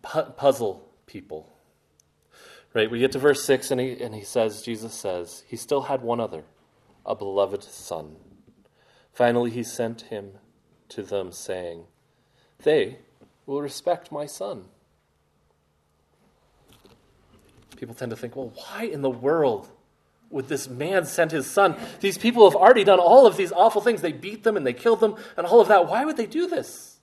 pu- 0.00 0.32
puzzle 0.38 0.90
people. 1.04 1.52
Right? 2.72 2.90
We 2.90 2.98
get 2.98 3.12
to 3.12 3.18
verse 3.18 3.44
6, 3.44 3.70
and 3.70 3.78
he, 3.78 4.02
and 4.02 4.14
he 4.14 4.22
says, 4.22 4.62
Jesus 4.62 4.94
says, 4.94 5.44
He 5.46 5.56
still 5.56 5.82
had 5.82 6.00
one 6.00 6.18
other, 6.18 6.44
a 7.04 7.14
beloved 7.14 7.62
son. 7.62 8.16
Finally, 9.12 9.50
he 9.50 9.62
sent 9.62 10.02
him 10.02 10.38
to 10.88 11.02
them, 11.02 11.30
saying, 11.30 11.84
They 12.62 13.00
will 13.44 13.60
respect 13.60 14.10
my 14.10 14.24
son. 14.24 14.64
People 17.76 17.94
tend 17.94 18.10
to 18.10 18.16
think, 18.16 18.34
well, 18.34 18.52
why 18.54 18.84
in 18.84 19.02
the 19.02 19.10
world 19.10 19.70
would 20.30 20.48
this 20.48 20.68
man 20.68 21.04
send 21.04 21.32
his 21.32 21.50
son? 21.50 21.76
These 22.00 22.16
people 22.16 22.48
have 22.48 22.56
already 22.56 22.84
done 22.84 23.00
all 23.00 23.26
of 23.26 23.36
these 23.36 23.52
awful 23.52 23.82
things. 23.82 24.00
They 24.00 24.12
beat 24.12 24.44
them 24.44 24.56
and 24.56 24.66
they 24.66 24.72
killed 24.72 25.00
them 25.00 25.16
and 25.36 25.46
all 25.46 25.60
of 25.60 25.68
that. 25.68 25.88
Why 25.88 26.04
would 26.04 26.16
they 26.16 26.26
do 26.26 26.46
this? 26.46 26.98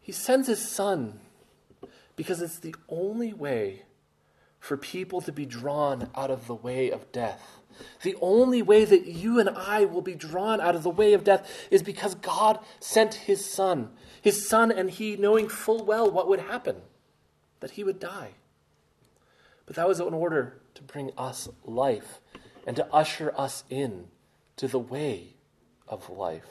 He 0.00 0.12
sends 0.12 0.46
his 0.46 0.66
son 0.66 1.18
because 2.14 2.40
it's 2.40 2.60
the 2.60 2.74
only 2.88 3.32
way 3.32 3.82
for 4.60 4.76
people 4.76 5.20
to 5.20 5.32
be 5.32 5.44
drawn 5.44 6.08
out 6.14 6.30
of 6.30 6.46
the 6.46 6.54
way 6.54 6.90
of 6.90 7.10
death. 7.10 7.58
The 8.02 8.16
only 8.20 8.62
way 8.62 8.84
that 8.84 9.06
you 9.06 9.38
and 9.38 9.50
I 9.50 9.84
will 9.84 10.02
be 10.02 10.14
drawn 10.14 10.60
out 10.60 10.74
of 10.74 10.82
the 10.82 10.90
way 10.90 11.12
of 11.12 11.24
death 11.24 11.68
is 11.70 11.82
because 11.82 12.14
God 12.14 12.58
sent 12.80 13.14
his 13.14 13.44
son. 13.44 13.90
His 14.22 14.48
son 14.48 14.72
and 14.72 14.90
he 14.90 15.16
knowing 15.16 15.48
full 15.48 15.84
well 15.84 16.10
what 16.10 16.28
would 16.28 16.40
happen, 16.40 16.76
that 17.60 17.72
he 17.72 17.84
would 17.84 18.00
die. 18.00 18.30
But 19.66 19.76
that 19.76 19.88
was 19.88 20.00
in 20.00 20.14
order 20.14 20.60
to 20.74 20.82
bring 20.82 21.10
us 21.18 21.48
life 21.64 22.20
and 22.66 22.76
to 22.76 22.86
usher 22.92 23.32
us 23.36 23.64
in 23.68 24.06
to 24.56 24.68
the 24.68 24.78
way 24.78 25.34
of 25.88 26.08
life. 26.08 26.48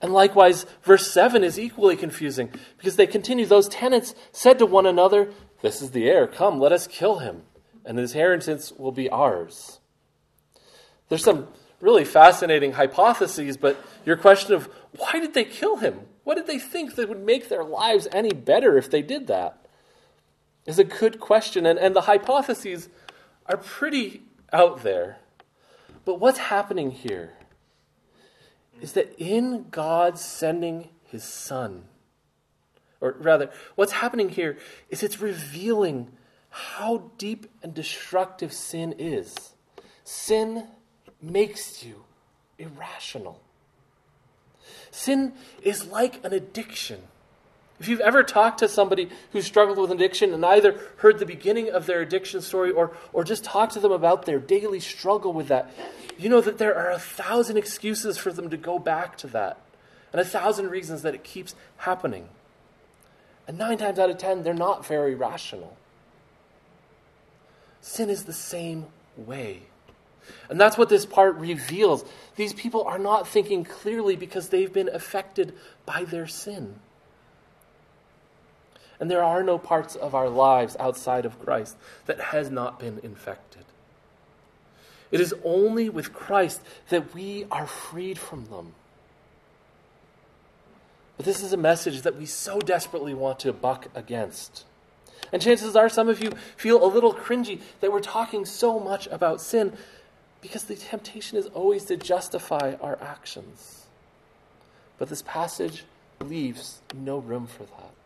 And 0.00 0.12
likewise, 0.12 0.64
verse 0.82 1.10
7 1.10 1.42
is 1.42 1.58
equally 1.58 1.96
confusing 1.96 2.50
because 2.76 2.96
they 2.96 3.06
continue. 3.06 3.46
Those 3.46 3.68
tenants 3.68 4.14
said 4.30 4.58
to 4.58 4.66
one 4.66 4.86
another, 4.86 5.32
This 5.60 5.82
is 5.82 5.90
the 5.90 6.08
heir. 6.08 6.26
Come, 6.26 6.60
let 6.60 6.72
us 6.72 6.86
kill 6.86 7.18
him, 7.18 7.42
and 7.84 7.98
his 7.98 8.12
inheritance 8.12 8.72
will 8.72 8.92
be 8.92 9.10
ours. 9.10 9.80
There's 11.08 11.24
some 11.24 11.48
really 11.80 12.04
fascinating 12.04 12.72
hypotheses, 12.72 13.56
but 13.56 13.82
your 14.04 14.16
question 14.16 14.54
of 14.54 14.68
why 14.96 15.18
did 15.20 15.34
they 15.34 15.44
kill 15.44 15.76
him? 15.76 16.00
What 16.24 16.36
did 16.36 16.46
they 16.46 16.58
think 16.58 16.94
that 16.94 17.08
would 17.08 17.24
make 17.24 17.48
their 17.48 17.64
lives 17.64 18.06
any 18.12 18.32
better 18.32 18.76
if 18.76 18.90
they 18.90 19.02
did 19.02 19.26
that? 19.28 19.66
Is 20.68 20.78
a 20.78 20.84
good 20.84 21.18
question, 21.18 21.66
and, 21.66 21.78
and 21.78 21.96
the 21.96 22.02
hypotheses 22.02 22.88
are 23.46 23.56
pretty 23.56 24.22
out 24.52 24.84
there. 24.84 25.18
But 26.04 26.20
what's 26.20 26.38
happening 26.38 26.92
here? 26.92 27.32
is 28.80 28.92
that 28.92 29.14
in 29.18 29.66
God 29.70 30.18
sending 30.18 30.88
his 31.04 31.24
son, 31.24 31.84
or 33.00 33.16
rather, 33.18 33.50
what's 33.74 33.92
happening 33.92 34.28
here 34.28 34.58
is 34.90 35.02
it's 35.02 35.20
revealing 35.20 36.10
how 36.50 37.10
deep 37.18 37.46
and 37.62 37.74
destructive 37.74 38.52
sin 38.52 38.94
is. 38.98 39.52
Sin 40.04 40.66
makes 41.20 41.84
you 41.84 42.04
irrational. 42.58 43.40
Sin 44.90 45.32
is 45.62 45.86
like 45.86 46.24
an 46.24 46.32
addiction. 46.32 47.02
If 47.80 47.88
you've 47.88 48.00
ever 48.00 48.24
talked 48.24 48.58
to 48.58 48.68
somebody 48.68 49.08
who 49.32 49.40
struggled 49.40 49.78
with 49.78 49.92
addiction 49.92 50.34
and 50.34 50.44
either 50.44 50.78
heard 50.96 51.18
the 51.18 51.26
beginning 51.26 51.70
of 51.70 51.86
their 51.86 52.00
addiction 52.00 52.40
story 52.40 52.72
or, 52.72 52.96
or 53.12 53.22
just 53.22 53.44
talked 53.44 53.74
to 53.74 53.80
them 53.80 53.92
about 53.92 54.26
their 54.26 54.40
daily 54.40 54.80
struggle 54.80 55.32
with 55.32 55.48
that, 55.48 55.70
you 56.18 56.28
know 56.28 56.40
that 56.40 56.58
there 56.58 56.76
are 56.76 56.90
a 56.90 56.98
thousand 56.98 57.56
excuses 57.56 58.18
for 58.18 58.32
them 58.32 58.50
to 58.50 58.56
go 58.56 58.78
back 58.78 59.16
to 59.18 59.28
that 59.28 59.60
and 60.12 60.20
a 60.20 60.24
thousand 60.24 60.70
reasons 60.70 61.02
that 61.02 61.14
it 61.14 61.22
keeps 61.22 61.54
happening. 61.78 62.28
And 63.46 63.58
nine 63.58 63.78
times 63.78 63.98
out 63.98 64.10
of 64.10 64.18
ten, 64.18 64.42
they're 64.42 64.54
not 64.54 64.84
very 64.84 65.14
rational. 65.14 65.76
Sin 67.80 68.10
is 68.10 68.24
the 68.24 68.32
same 68.32 68.86
way. 69.16 69.62
And 70.50 70.60
that's 70.60 70.76
what 70.76 70.88
this 70.88 71.06
part 71.06 71.36
reveals. 71.36 72.04
These 72.36 72.52
people 72.52 72.82
are 72.84 72.98
not 72.98 73.26
thinking 73.26 73.64
clearly 73.64 74.16
because 74.16 74.48
they've 74.48 74.72
been 74.72 74.90
affected 74.92 75.54
by 75.86 76.04
their 76.04 76.26
sin. 76.26 76.80
And 79.00 79.10
there 79.10 79.22
are 79.22 79.42
no 79.42 79.58
parts 79.58 79.94
of 79.94 80.14
our 80.14 80.28
lives 80.28 80.76
outside 80.80 81.24
of 81.24 81.38
Christ 81.38 81.76
that 82.06 82.20
has 82.20 82.50
not 82.50 82.80
been 82.80 82.98
infected. 83.02 83.64
It 85.10 85.20
is 85.20 85.34
only 85.44 85.88
with 85.88 86.12
Christ 86.12 86.60
that 86.88 87.14
we 87.14 87.46
are 87.50 87.66
freed 87.66 88.18
from 88.18 88.46
them. 88.46 88.72
But 91.16 91.26
this 91.26 91.42
is 91.42 91.52
a 91.52 91.56
message 91.56 92.02
that 92.02 92.16
we 92.16 92.26
so 92.26 92.60
desperately 92.60 93.14
want 93.14 93.40
to 93.40 93.52
buck 93.52 93.88
against. 93.94 94.64
And 95.32 95.42
chances 95.42 95.76
are 95.76 95.88
some 95.88 96.08
of 96.08 96.22
you 96.22 96.32
feel 96.56 96.82
a 96.82 96.86
little 96.86 97.12
cringy 97.12 97.60
that 97.80 97.92
we're 97.92 98.00
talking 98.00 98.44
so 98.44 98.78
much 98.78 99.06
about 99.08 99.40
sin 99.40 99.72
because 100.40 100.64
the 100.64 100.76
temptation 100.76 101.36
is 101.36 101.46
always 101.46 101.84
to 101.86 101.96
justify 101.96 102.74
our 102.80 102.98
actions. 103.02 103.86
But 104.98 105.08
this 105.08 105.22
passage 105.22 105.84
leaves 106.20 106.80
no 106.94 107.18
room 107.18 107.46
for 107.46 107.64
that. 107.64 107.97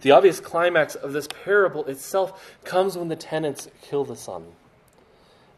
The 0.00 0.12
obvious 0.12 0.40
climax 0.40 0.94
of 0.94 1.12
this 1.12 1.28
parable 1.44 1.84
itself 1.86 2.56
comes 2.64 2.96
when 2.96 3.08
the 3.08 3.16
tenants 3.16 3.68
kill 3.82 4.04
the 4.04 4.16
son. 4.16 4.44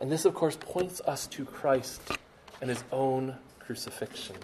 And 0.00 0.10
this, 0.10 0.24
of 0.24 0.34
course, 0.34 0.56
points 0.58 1.00
us 1.02 1.26
to 1.28 1.44
Christ 1.44 2.00
and 2.60 2.70
his 2.70 2.82
own 2.90 3.36
crucifixion. 3.58 4.36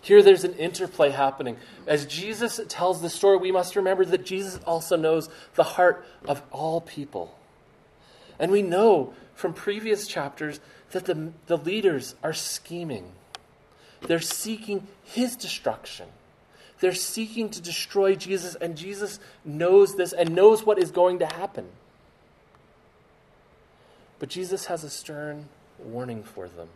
Here, 0.00 0.22
there's 0.22 0.44
an 0.44 0.54
interplay 0.54 1.10
happening. 1.10 1.56
As 1.86 2.06
Jesus 2.06 2.60
tells 2.68 3.02
the 3.02 3.10
story, 3.10 3.36
we 3.36 3.52
must 3.52 3.76
remember 3.76 4.04
that 4.06 4.24
Jesus 4.24 4.58
also 4.66 4.96
knows 4.96 5.28
the 5.54 5.62
heart 5.62 6.04
of 6.26 6.42
all 6.50 6.80
people. 6.80 7.36
And 8.38 8.50
we 8.50 8.62
know 8.62 9.12
from 9.34 9.52
previous 9.52 10.06
chapters 10.06 10.60
that 10.92 11.04
the, 11.04 11.32
the 11.46 11.58
leaders 11.58 12.14
are 12.22 12.32
scheming, 12.32 13.12
they're 14.02 14.20
seeking 14.20 14.86
his 15.04 15.36
destruction. 15.36 16.06
They're 16.80 16.94
seeking 16.94 17.50
to 17.50 17.60
destroy 17.60 18.14
Jesus, 18.14 18.54
and 18.54 18.76
Jesus 18.76 19.18
knows 19.44 19.96
this 19.96 20.12
and 20.12 20.34
knows 20.34 20.64
what 20.64 20.78
is 20.78 20.90
going 20.90 21.18
to 21.18 21.26
happen. 21.26 21.66
But 24.18 24.28
Jesus 24.28 24.66
has 24.66 24.84
a 24.84 24.90
stern 24.90 25.48
warning 25.78 26.22
for 26.22 26.48
them. 26.48 26.68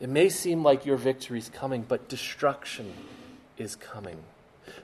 It 0.00 0.08
may 0.08 0.28
seem 0.28 0.62
like 0.62 0.84
your 0.84 0.96
victory 0.96 1.38
is 1.38 1.48
coming, 1.48 1.84
but 1.86 2.08
destruction 2.08 2.92
is 3.56 3.76
coming. 3.76 4.18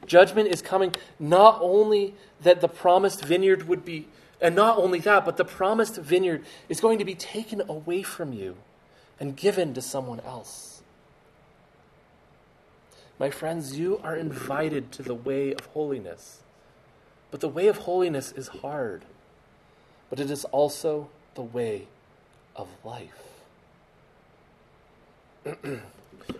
Judgment 0.06 0.48
is 0.48 0.62
coming, 0.62 0.94
not 1.18 1.58
only 1.60 2.14
that 2.42 2.60
the 2.60 2.68
promised 2.68 3.24
vineyard 3.24 3.68
would 3.68 3.84
be, 3.84 4.06
and 4.40 4.54
not 4.54 4.78
only 4.78 4.98
that, 5.00 5.24
but 5.24 5.36
the 5.36 5.44
promised 5.44 5.96
vineyard 5.96 6.44
is 6.68 6.80
going 6.80 6.98
to 6.98 7.04
be 7.04 7.14
taken 7.14 7.62
away 7.68 8.02
from 8.02 8.32
you 8.32 8.56
and 9.18 9.36
given 9.36 9.74
to 9.74 9.82
someone 9.82 10.20
else. 10.20 10.79
My 13.20 13.28
friends, 13.28 13.78
you 13.78 14.00
are 14.02 14.16
invited 14.16 14.90
to 14.92 15.02
the 15.02 15.14
way 15.14 15.52
of 15.52 15.66
holiness. 15.66 16.40
But 17.30 17.40
the 17.40 17.50
way 17.50 17.68
of 17.68 17.76
holiness 17.76 18.32
is 18.32 18.48
hard, 18.48 19.04
but 20.08 20.18
it 20.18 20.30
is 20.30 20.46
also 20.46 21.10
the 21.34 21.42
way 21.42 21.86
of 22.56 22.66
life. 22.82 23.42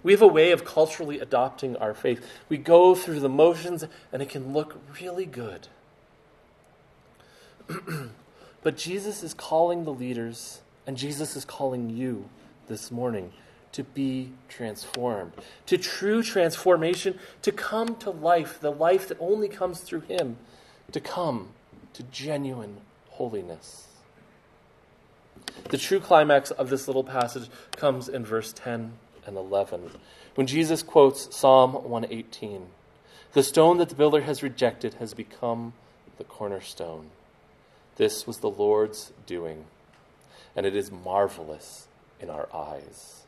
we 0.03 0.13
have 0.13 0.23
a 0.23 0.27
way 0.27 0.53
of 0.53 0.65
culturally 0.65 1.21
adopting 1.21 1.77
our 1.77 1.93
faith. 1.93 2.27
We 2.49 2.57
go 2.57 2.95
through 2.95 3.21
the 3.21 3.29
motions, 3.29 3.85
and 4.11 4.23
it 4.23 4.31
can 4.31 4.55
look 4.55 4.81
really 5.03 5.27
good. 5.27 5.69
but 8.63 8.79
Jesus 8.79 9.23
is 9.23 9.35
calling 9.35 9.85
the 9.85 9.93
leaders, 9.93 10.63
and 10.87 10.97
Jesus 10.97 11.37
is 11.37 11.45
calling 11.45 11.91
you 11.91 12.31
this 12.69 12.91
morning 12.91 13.35
to 13.73 13.85
be 13.85 14.33
transformed, 14.49 15.33
to 15.67 15.79
true 15.79 16.23
transformation, 16.23 17.19
to 17.43 17.53
come 17.53 17.97
to 17.97 18.11
life, 18.11 18.61
the 18.61 18.73
life 18.73 19.09
that 19.09 19.19
only 19.21 19.49
comes 19.49 19.81
through 19.81 20.01
Him, 20.01 20.37
to 20.93 21.01
come 21.01 21.51
to 21.93 22.03
genuine 22.05 22.79
holiness. 23.11 23.87
The 25.71 25.79
true 25.79 26.01
climax 26.01 26.51
of 26.51 26.71
this 26.71 26.87
little 26.87 27.05
passage 27.05 27.49
comes 27.77 28.09
in 28.09 28.25
verse 28.25 28.53
10 28.53 28.93
and 29.27 29.37
11, 29.37 29.91
when 30.35 30.47
Jesus 30.47 30.83
quotes 30.83 31.35
Psalm 31.35 31.73
118 31.73 32.67
The 33.33 33.43
stone 33.43 33.79
that 33.79 33.89
the 33.89 33.95
builder 33.95 34.23
has 34.23 34.43
rejected 34.43 34.95
has 34.95 35.15
become 35.15 35.75
the 36.19 36.25
cornerstone. 36.25 37.11
This 37.97 38.27
was 38.27 38.39
the 38.39 38.51
Lord's 38.51 39.13
doing, 39.27 39.67
and 40.57 40.67
it 40.67 40.75
is 40.75 40.91
marvelous 40.91 41.87
in 42.21 42.31
our 42.31 42.49
eyes. 42.55 43.20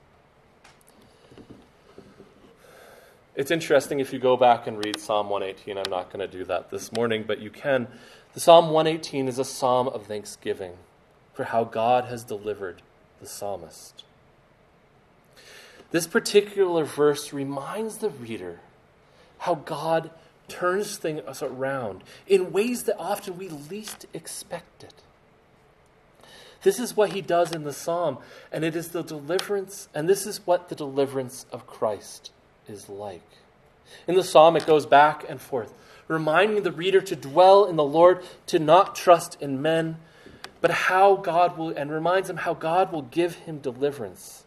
It's 3.35 3.51
interesting 3.51 3.99
if 3.99 4.13
you 4.13 4.19
go 4.19 4.37
back 4.37 4.67
and 4.67 4.77
read 4.85 5.01
Psalm 5.01 5.31
118. 5.31 5.79
I'm 5.79 5.91
not 5.91 6.13
going 6.13 6.21
to 6.21 6.39
do 6.39 6.45
that 6.45 6.71
this 6.71 6.93
morning, 6.93 7.25
but 7.27 7.41
you 7.41 7.49
can. 7.49 7.89
The 8.35 8.41
Psalm 8.41 8.69
118 8.69 9.27
is 9.27 9.39
a 9.39 9.45
psalm 9.45 9.89
of 9.89 10.05
thanksgiving 10.05 10.73
for 11.33 11.45
how 11.45 11.65
God 11.65 12.05
has 12.05 12.25
delivered 12.25 12.83
the 13.21 13.27
psalmist. 13.27 14.05
This 15.93 16.07
particular 16.07 16.85
verse 16.85 17.33
reminds 17.33 17.99
the 17.99 18.11
reader 18.11 18.61
how 19.39 19.55
God 19.55 20.11
turns 20.49 20.99
things 20.99 21.43
around 21.43 22.05
in 22.27 22.53
ways 22.53 22.83
that 22.83 22.99
often 22.99 23.39
we 23.39 23.49
least 23.49 24.05
expect 24.13 24.85
it. 24.85 24.95
This 26.65 26.79
is 26.79 26.95
what 26.95 27.13
he 27.13 27.23
does 27.23 27.53
in 27.53 27.65
the 27.65 27.73
psalm, 27.73 28.19
and 28.53 28.63
it 28.63 28.77
is 28.77 28.89
the 28.89 29.03
deliverance, 29.03 29.89
and 29.95 30.07
this 30.07 30.27
is 30.27 30.47
what 30.47 30.69
the 30.69 30.75
deliverance 30.75 31.47
of 31.51 31.67
Christ 31.67 32.31
is 32.69 32.89
like. 32.89 33.23
In 34.07 34.15
the 34.15 34.23
psalm, 34.23 34.57
it 34.57 34.67
goes 34.67 34.87
back 34.87 35.25
and 35.29 35.41
forth, 35.41 35.73
reminding 36.09 36.63
the 36.63 36.73
reader 36.73 37.01
to 37.01 37.17
dwell 37.17 37.67
in 37.67 37.77
the 37.77 37.85
Lord, 37.85 38.23
to 38.47 38.59
not 38.59 38.95
trust 38.95 39.41
in 39.41 39.63
men, 39.63 39.97
but 40.61 40.71
how 40.71 41.17
God 41.17 41.59
will, 41.59 41.71
and 41.71 41.91
reminds 41.91 42.31
him 42.31 42.39
how 42.39 42.55
God 42.55 42.93
will 42.93 43.03
give 43.03 43.35
him 43.35 43.59
deliverance. 43.59 44.45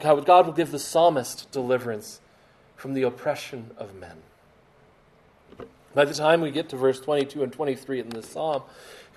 How 0.00 0.16
God 0.16 0.46
will 0.46 0.52
give 0.52 0.70
the 0.70 0.78
psalmist 0.78 1.50
deliverance 1.50 2.20
from 2.76 2.94
the 2.94 3.02
oppression 3.02 3.70
of 3.76 3.94
men. 3.94 4.18
By 5.94 6.04
the 6.04 6.14
time 6.14 6.42
we 6.42 6.50
get 6.50 6.68
to 6.68 6.76
verse 6.76 7.00
22 7.00 7.42
and 7.42 7.52
23 7.52 8.00
in 8.00 8.08
this 8.10 8.28
psalm, 8.28 8.62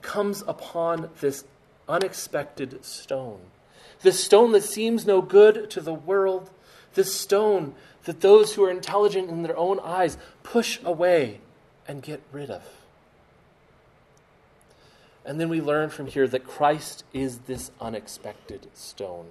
comes 0.01 0.43
upon 0.47 1.09
this 1.19 1.43
unexpected 1.87 2.83
stone. 2.83 3.39
This 4.01 4.23
stone 4.23 4.51
that 4.53 4.63
seems 4.63 5.05
no 5.05 5.21
good 5.21 5.69
to 5.71 5.81
the 5.81 5.93
world, 5.93 6.49
this 6.93 7.13
stone 7.13 7.73
that 8.03 8.21
those 8.21 8.55
who 8.55 8.63
are 8.63 8.71
intelligent 8.71 9.29
in 9.29 9.43
their 9.43 9.57
own 9.57 9.79
eyes 9.79 10.17
push 10.43 10.79
away 10.83 11.39
and 11.87 12.01
get 12.01 12.21
rid 12.31 12.49
of. 12.49 12.63
And 15.25 15.39
then 15.39 15.49
we 15.49 15.61
learn 15.61 15.89
from 15.89 16.07
here 16.07 16.27
that 16.27 16.47
Christ 16.47 17.03
is 17.13 17.39
this 17.39 17.71
unexpected 17.79 18.67
stone. 18.73 19.27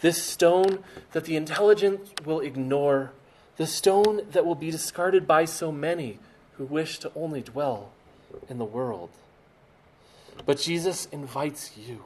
This 0.00 0.22
stone 0.22 0.82
that 1.12 1.24
the 1.24 1.36
intelligent 1.36 2.26
will 2.26 2.40
ignore, 2.40 3.12
the 3.56 3.66
stone 3.66 4.22
that 4.32 4.44
will 4.44 4.54
be 4.54 4.70
discarded 4.70 5.26
by 5.26 5.44
so 5.44 5.70
many 5.70 6.18
who 6.56 6.64
wish 6.64 6.98
to 6.98 7.12
only 7.14 7.40
dwell 7.40 7.90
in 8.48 8.58
the 8.58 8.64
world. 8.64 9.10
But 10.44 10.58
Jesus 10.58 11.06
invites 11.12 11.76
you, 11.76 12.02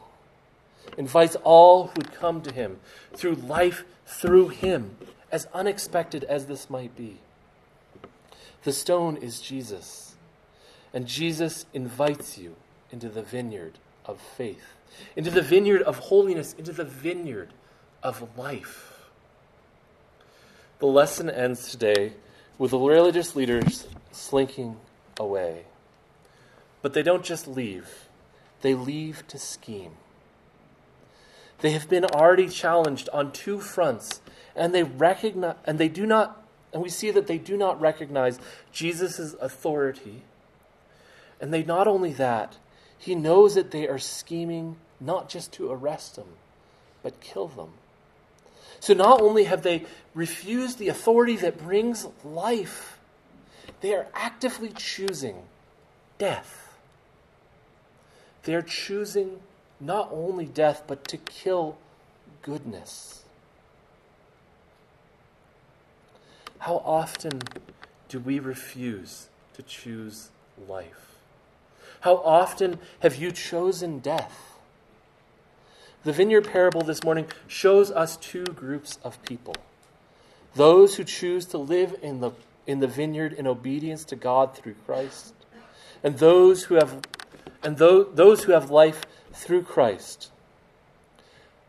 invites 0.96 1.36
all 1.44 1.88
who 1.88 2.02
come 2.02 2.42
to 2.42 2.52
him 2.52 2.78
through 3.14 3.34
life 3.34 3.84
through 4.10 4.48
him, 4.48 4.96
as 5.30 5.46
unexpected 5.54 6.24
as 6.24 6.46
this 6.46 6.68
might 6.68 6.96
be. 6.96 7.18
The 8.64 8.72
stone 8.72 9.16
is 9.16 9.40
Jesus. 9.40 10.16
And 10.92 11.06
Jesus 11.06 11.66
invites 11.72 12.36
you 12.36 12.56
into 12.90 13.08
the 13.08 13.22
vineyard 13.22 13.78
of 14.04 14.20
faith, 14.20 14.74
into 15.14 15.30
the 15.30 15.42
vineyard 15.42 15.82
of 15.82 15.98
holiness, 15.98 16.54
into 16.58 16.72
the 16.72 16.84
vineyard 16.84 17.50
of 18.02 18.36
life. 18.36 19.08
The 20.80 20.86
lesson 20.86 21.30
ends 21.30 21.70
today 21.70 22.14
with 22.58 22.72
the 22.72 22.78
religious 22.78 23.36
leaders 23.36 23.86
slinking 24.10 24.76
away. 25.18 25.64
But 26.82 26.94
they 26.94 27.02
don't 27.02 27.24
just 27.24 27.46
leave, 27.46 28.08
they 28.62 28.74
leave 28.74 29.26
to 29.28 29.38
scheme. 29.38 29.92
They 31.60 31.70
have 31.72 31.88
been 31.88 32.04
already 32.04 32.48
challenged 32.48 33.08
on 33.12 33.32
two 33.32 33.60
fronts, 33.60 34.20
and 34.56 34.74
they 34.74 34.82
recognize 34.82 35.56
and 35.64 35.78
they 35.78 35.88
do 35.88 36.06
not 36.06 36.40
and 36.72 36.82
we 36.82 36.88
see 36.88 37.10
that 37.10 37.26
they 37.26 37.38
do 37.38 37.56
not 37.56 37.80
recognize 37.80 38.38
Jesus' 38.72 39.34
authority. 39.40 40.22
And 41.40 41.52
they 41.52 41.62
not 41.62 41.88
only 41.88 42.12
that, 42.12 42.58
he 42.96 43.14
knows 43.14 43.54
that 43.54 43.70
they 43.70 43.88
are 43.88 43.98
scheming 43.98 44.76
not 45.00 45.28
just 45.28 45.52
to 45.54 45.70
arrest 45.72 46.16
him, 46.16 46.28
but 47.02 47.20
kill 47.20 47.48
them. 47.48 47.72
So 48.78 48.94
not 48.94 49.20
only 49.20 49.44
have 49.44 49.62
they 49.62 49.86
refused 50.14 50.78
the 50.78 50.88
authority 50.88 51.36
that 51.36 51.58
brings 51.58 52.06
life, 52.24 52.98
they 53.80 53.94
are 53.94 54.06
actively 54.14 54.70
choosing 54.70 55.42
death. 56.18 56.74
They 58.44 58.54
are 58.54 58.62
choosing 58.62 59.40
not 59.80 60.08
only 60.12 60.44
death, 60.44 60.84
but 60.86 61.06
to 61.08 61.16
kill 61.16 61.76
goodness. 62.42 63.24
How 66.58 66.82
often 66.84 67.40
do 68.08 68.20
we 68.20 68.38
refuse 68.38 69.28
to 69.54 69.62
choose 69.62 70.28
life? 70.68 71.16
How 72.00 72.16
often 72.16 72.78
have 73.00 73.16
you 73.16 73.32
chosen 73.32 73.98
death? 73.98 74.58
The 76.02 76.12
vineyard 76.12 76.48
parable 76.48 76.82
this 76.82 77.02
morning 77.02 77.26
shows 77.46 77.90
us 77.90 78.16
two 78.16 78.44
groups 78.44 78.98
of 79.02 79.22
people 79.22 79.54
those 80.54 80.96
who 80.96 81.04
choose 81.04 81.46
to 81.46 81.58
live 81.58 81.94
in 82.02 82.20
the, 82.20 82.32
in 82.66 82.80
the 82.80 82.88
vineyard 82.88 83.32
in 83.32 83.46
obedience 83.46 84.04
to 84.06 84.16
God 84.16 84.56
through 84.56 84.74
Christ, 84.84 85.32
and 86.02 86.18
those 86.18 86.64
who 86.64 86.74
have, 86.74 87.00
and 87.62 87.76
those, 87.76 88.08
those 88.14 88.42
who 88.44 88.52
have 88.52 88.68
life 88.68 89.06
through 89.32 89.62
Christ. 89.62 90.30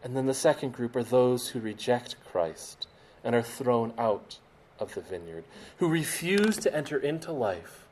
And 0.04 0.16
then 0.16 0.26
the 0.26 0.34
second 0.34 0.74
group 0.74 0.96
are 0.96 1.04
those 1.04 1.50
who 1.50 1.60
reject 1.60 2.16
Christ 2.32 2.88
and 3.24 3.36
are 3.36 3.42
thrown 3.42 3.94
out 3.98 4.38
of 4.80 4.96
the 4.96 5.02
vineyard, 5.02 5.44
who 5.78 5.88
refuse 5.88 6.58
to 6.58 6.76
enter 6.76 6.98
into 6.98 7.32
life, 7.32 7.86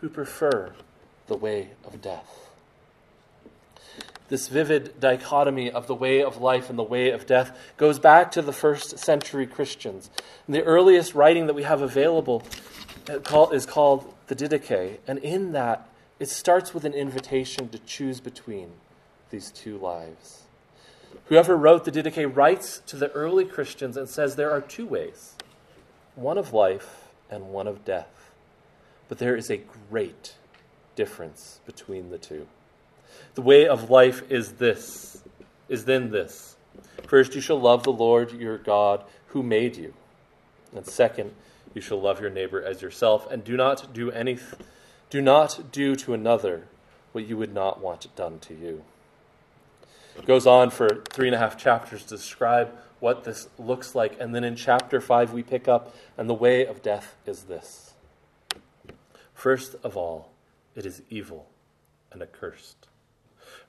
who 0.00 0.08
prefer 0.08 0.72
the 1.28 1.36
way 1.36 1.70
of 1.84 2.02
death 2.02 2.42
this 4.32 4.48
vivid 4.48 4.98
dichotomy 4.98 5.70
of 5.70 5.86
the 5.86 5.94
way 5.94 6.22
of 6.22 6.40
life 6.40 6.70
and 6.70 6.78
the 6.78 6.82
way 6.82 7.10
of 7.10 7.26
death 7.26 7.54
goes 7.76 7.98
back 7.98 8.30
to 8.30 8.40
the 8.40 8.52
first 8.52 8.98
century 8.98 9.46
Christians. 9.46 10.08
And 10.46 10.56
the 10.56 10.62
earliest 10.62 11.14
writing 11.14 11.48
that 11.48 11.54
we 11.54 11.64
have 11.64 11.82
available 11.82 12.42
uh, 13.10 13.48
is 13.50 13.66
called 13.66 14.10
the 14.28 14.34
Didache, 14.34 15.00
and 15.06 15.18
in 15.18 15.52
that 15.52 15.86
it 16.18 16.30
starts 16.30 16.72
with 16.72 16.86
an 16.86 16.94
invitation 16.94 17.68
to 17.68 17.78
choose 17.80 18.20
between 18.20 18.70
these 19.32 19.50
two 19.50 19.76
lives. 19.78 20.42
Whoever 21.26 21.56
wrote 21.56 21.84
the 21.84 21.90
Didache 21.90 22.34
writes 22.34 22.80
to 22.86 22.96
the 22.96 23.10
early 23.10 23.44
Christians 23.44 23.96
and 23.96 24.08
says 24.08 24.36
there 24.36 24.52
are 24.52 24.60
two 24.60 24.86
ways 24.86 25.34
one 26.14 26.38
of 26.38 26.52
life 26.52 27.08
and 27.30 27.48
one 27.48 27.66
of 27.66 27.84
death. 27.84 28.30
But 29.08 29.18
there 29.18 29.34
is 29.34 29.50
a 29.50 29.62
great 29.90 30.34
difference 30.94 31.60
between 31.66 32.10
the 32.10 32.18
two. 32.18 32.46
The 33.34 33.42
way 33.42 33.66
of 33.66 33.90
life 33.90 34.22
is 34.30 34.52
this, 34.52 35.22
is 35.68 35.86
then 35.86 36.10
this. 36.10 36.56
First, 37.06 37.34
you 37.34 37.40
shall 37.40 37.60
love 37.60 37.82
the 37.82 37.92
Lord 37.92 38.32
your 38.32 38.58
God 38.58 39.04
who 39.28 39.42
made 39.42 39.76
you. 39.76 39.94
And 40.74 40.86
second, 40.86 41.32
you 41.74 41.80
shall 41.80 42.00
love 42.00 42.20
your 42.20 42.30
neighbor 42.30 42.62
as 42.62 42.82
yourself, 42.82 43.30
and 43.30 43.42
do 43.42 43.56
not 43.56 43.92
do 43.94 44.10
any, 44.10 44.38
do 45.10 45.20
not 45.20 45.72
do 45.72 45.96
to 45.96 46.14
another 46.14 46.64
what 47.12 47.26
you 47.26 47.36
would 47.36 47.54
not 47.54 47.80
want 47.80 48.14
done 48.16 48.38
to 48.40 48.54
you. 48.54 48.84
It 50.16 50.26
goes 50.26 50.46
on 50.46 50.70
for 50.70 51.02
three 51.10 51.28
and 51.28 51.34
a 51.34 51.38
half 51.38 51.56
chapters 51.56 52.02
to 52.04 52.16
describe 52.16 52.76
what 53.00 53.24
this 53.24 53.48
looks 53.58 53.94
like, 53.94 54.20
and 54.20 54.34
then 54.34 54.44
in 54.44 54.56
chapter 54.56 55.00
five 55.00 55.32
we 55.32 55.42
pick 55.42 55.68
up, 55.68 55.94
and 56.16 56.28
the 56.28 56.34
way 56.34 56.66
of 56.66 56.82
death 56.82 57.16
is 57.26 57.44
this. 57.44 57.94
First 59.34 59.74
of 59.82 59.96
all, 59.96 60.30
it 60.76 60.86
is 60.86 61.02
evil 61.10 61.48
and 62.12 62.22
accursed 62.22 62.88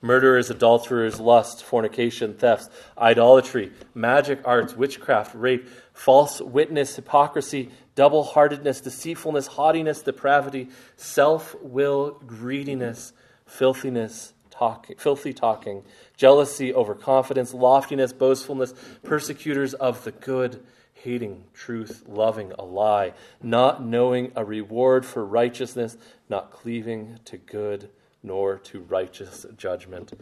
murderers, 0.03 0.49
adulterers, 0.51 1.19
lust, 1.19 1.63
fornication, 1.63 2.35
thefts, 2.35 2.69
idolatry, 2.97 3.71
magic 3.95 4.39
arts, 4.45 4.75
witchcraft, 4.75 5.33
rape, 5.33 5.67
false 5.93 6.41
witness, 6.41 6.95
hypocrisy, 6.97 7.71
double 7.95 8.23
heartedness, 8.23 8.81
deceitfulness, 8.81 9.47
haughtiness, 9.47 10.01
depravity, 10.01 10.67
self 10.97 11.55
will, 11.61 12.21
greediness, 12.27 13.13
filthiness, 13.45 14.33
talk, 14.53 14.87
filthy 14.97 15.33
talking, 15.33 15.83
jealousy, 16.15 16.73
overconfidence, 16.73 17.53
loftiness, 17.53 18.13
boastfulness, 18.13 18.73
persecutors 19.03 19.73
of 19.73 20.03
the 20.03 20.11
good 20.11 20.63
hating 20.93 21.43
truth, 21.53 22.03
loving 22.07 22.53
a 22.57 22.63
lie, 22.63 23.13
not 23.41 23.83
knowing 23.83 24.31
a 24.35 24.45
reward 24.45 25.05
for 25.05 25.25
righteousness, 25.25 25.97
not 26.29 26.51
cleaving 26.51 27.19
to 27.25 27.37
good 27.37 27.89
nor 28.21 28.57
to 28.57 28.79
righteous 28.81 29.45
judgment, 29.57 30.13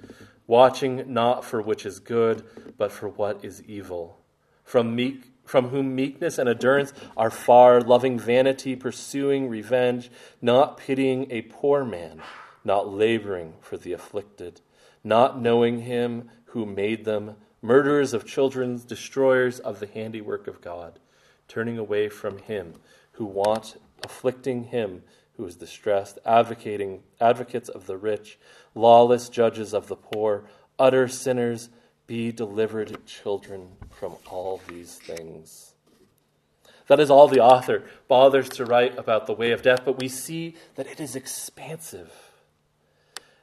watching 0.47 1.13
not 1.13 1.45
for 1.45 1.61
which 1.61 1.85
is 1.85 1.99
good, 1.99 2.43
but 2.77 2.91
for 2.91 3.09
what 3.09 3.43
is 3.45 3.61
evil. 3.63 4.17
From, 4.63 4.95
meek, 4.95 5.25
from 5.45 5.67
whom 5.67 5.93
meekness 5.93 6.39
and 6.39 6.49
endurance 6.49 6.93
are 7.15 7.29
far, 7.29 7.81
loving 7.81 8.17
vanity, 8.17 8.75
pursuing 8.75 9.49
revenge, 9.49 10.09
not 10.41 10.77
pitying 10.77 11.27
a 11.29 11.43
poor 11.43 11.85
man, 11.85 12.21
not 12.63 12.91
laboring 12.91 13.53
for 13.61 13.77
the 13.77 13.93
afflicted, 13.93 14.61
not 15.03 15.39
knowing 15.41 15.79
him 15.79 16.29
who 16.45 16.65
made 16.65 17.05
them, 17.05 17.35
murderers 17.61 18.13
of 18.13 18.25
children, 18.25 18.81
destroyers 18.85 19.59
of 19.59 19.79
the 19.79 19.87
handiwork 19.87 20.47
of 20.47 20.61
God, 20.61 20.99
turning 21.47 21.77
away 21.77 22.09
from 22.09 22.37
him 22.39 22.75
who 23.13 23.25
want, 23.25 23.77
afflicting 24.03 24.65
him 24.65 25.03
who 25.37 25.45
is 25.45 25.55
distressed, 25.55 26.19
advocating 26.25 27.01
advocates 27.19 27.69
of 27.69 27.87
the 27.87 27.97
rich, 27.97 28.37
lawless 28.75 29.29
judges 29.29 29.73
of 29.73 29.87
the 29.87 29.95
poor, 29.95 30.45
utter 30.77 31.07
sinners, 31.07 31.69
be 32.07 32.31
delivered 32.31 33.05
children 33.05 33.69
from 33.89 34.15
all 34.29 34.59
these 34.67 34.95
things. 34.95 35.73
That 36.87 36.99
is 36.99 37.09
all 37.09 37.27
the 37.27 37.39
author 37.39 37.83
bothers 38.07 38.49
to 38.49 38.65
write 38.65 38.97
about 38.97 39.25
the 39.25 39.33
way 39.33 39.51
of 39.51 39.61
death, 39.61 39.83
but 39.85 39.99
we 39.99 40.09
see 40.09 40.55
that 40.75 40.87
it 40.87 40.99
is 40.99 41.15
expansive. 41.15 42.11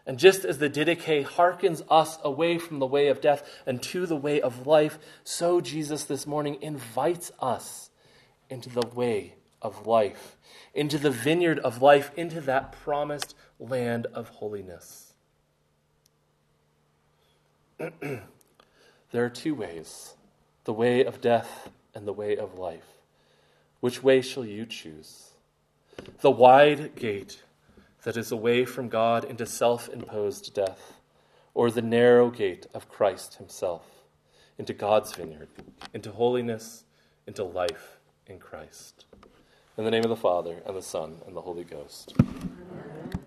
And 0.09 0.19
just 0.19 0.47
as 0.47 0.57
the 0.57 0.71
Didache 0.71 1.23
hearkens 1.23 1.83
us 1.91 2.19
away 2.25 2.57
from 2.57 2.79
the 2.79 2.87
way 2.87 3.09
of 3.09 3.21
death 3.21 3.47
and 3.67 3.83
to 3.83 4.07
the 4.07 4.17
way 4.17 4.41
of 4.41 4.67
life, 4.67 4.99
so 5.23 5.61
Jesus 5.61 6.05
this 6.05 6.27
morning 6.27 6.57
invites 6.63 7.31
us 7.41 7.91
into 8.49 8.71
the 8.71 8.87
way 8.95 9.35
of 9.61 9.87
life, 9.87 10.39
into 10.73 10.97
the 10.97 11.11
vineyard 11.11 11.59
of 11.59 11.83
life, 11.83 12.11
into 12.17 12.41
that 12.41 12.73
promised 12.73 13.35
land 13.61 14.07
of 14.15 14.31
holiness. 14.31 15.13
there 17.79 18.23
are 19.15 19.29
two 19.29 19.55
ways 19.55 20.15
the 20.65 20.73
way 20.73 21.05
of 21.05 21.21
death 21.21 21.69
and 21.95 22.09
the 22.09 22.15
way 22.15 22.35
of 22.35 22.59
life. 22.59 22.95
Which 23.81 24.03
way 24.03 24.23
shall 24.23 24.47
you 24.47 24.65
choose? 24.65 25.33
The 26.23 26.31
wide 26.31 26.97
gate 26.97 27.43
that 28.05 28.17
is 28.17 28.33
away 28.33 28.65
from 28.65 28.89
God 28.89 29.25
into 29.25 29.47
self 29.47 29.89
imposed 29.89 30.55
death, 30.55 30.95
or 31.55 31.71
the 31.71 31.83
narrow 31.83 32.31
gate 32.31 32.67
of 32.75 32.89
Christ 32.89 33.35
Himself 33.37 33.99
into 34.59 34.73
God's 34.73 35.15
vineyard, 35.15 35.49
into 35.95 36.11
holiness, 36.11 36.85
into 37.27 37.45
life 37.45 37.99
in 38.27 38.39
Christ. 38.39 39.07
In 39.77 39.85
the 39.85 39.91
name 39.91 40.03
of 40.03 40.11
the 40.11 40.17
Father, 40.17 40.57
and 40.67 40.77
the 40.77 40.83
Son, 40.83 41.19
and 41.27 41.37
the 41.37 41.41
Holy 41.41 41.63
Ghost. 41.63 42.15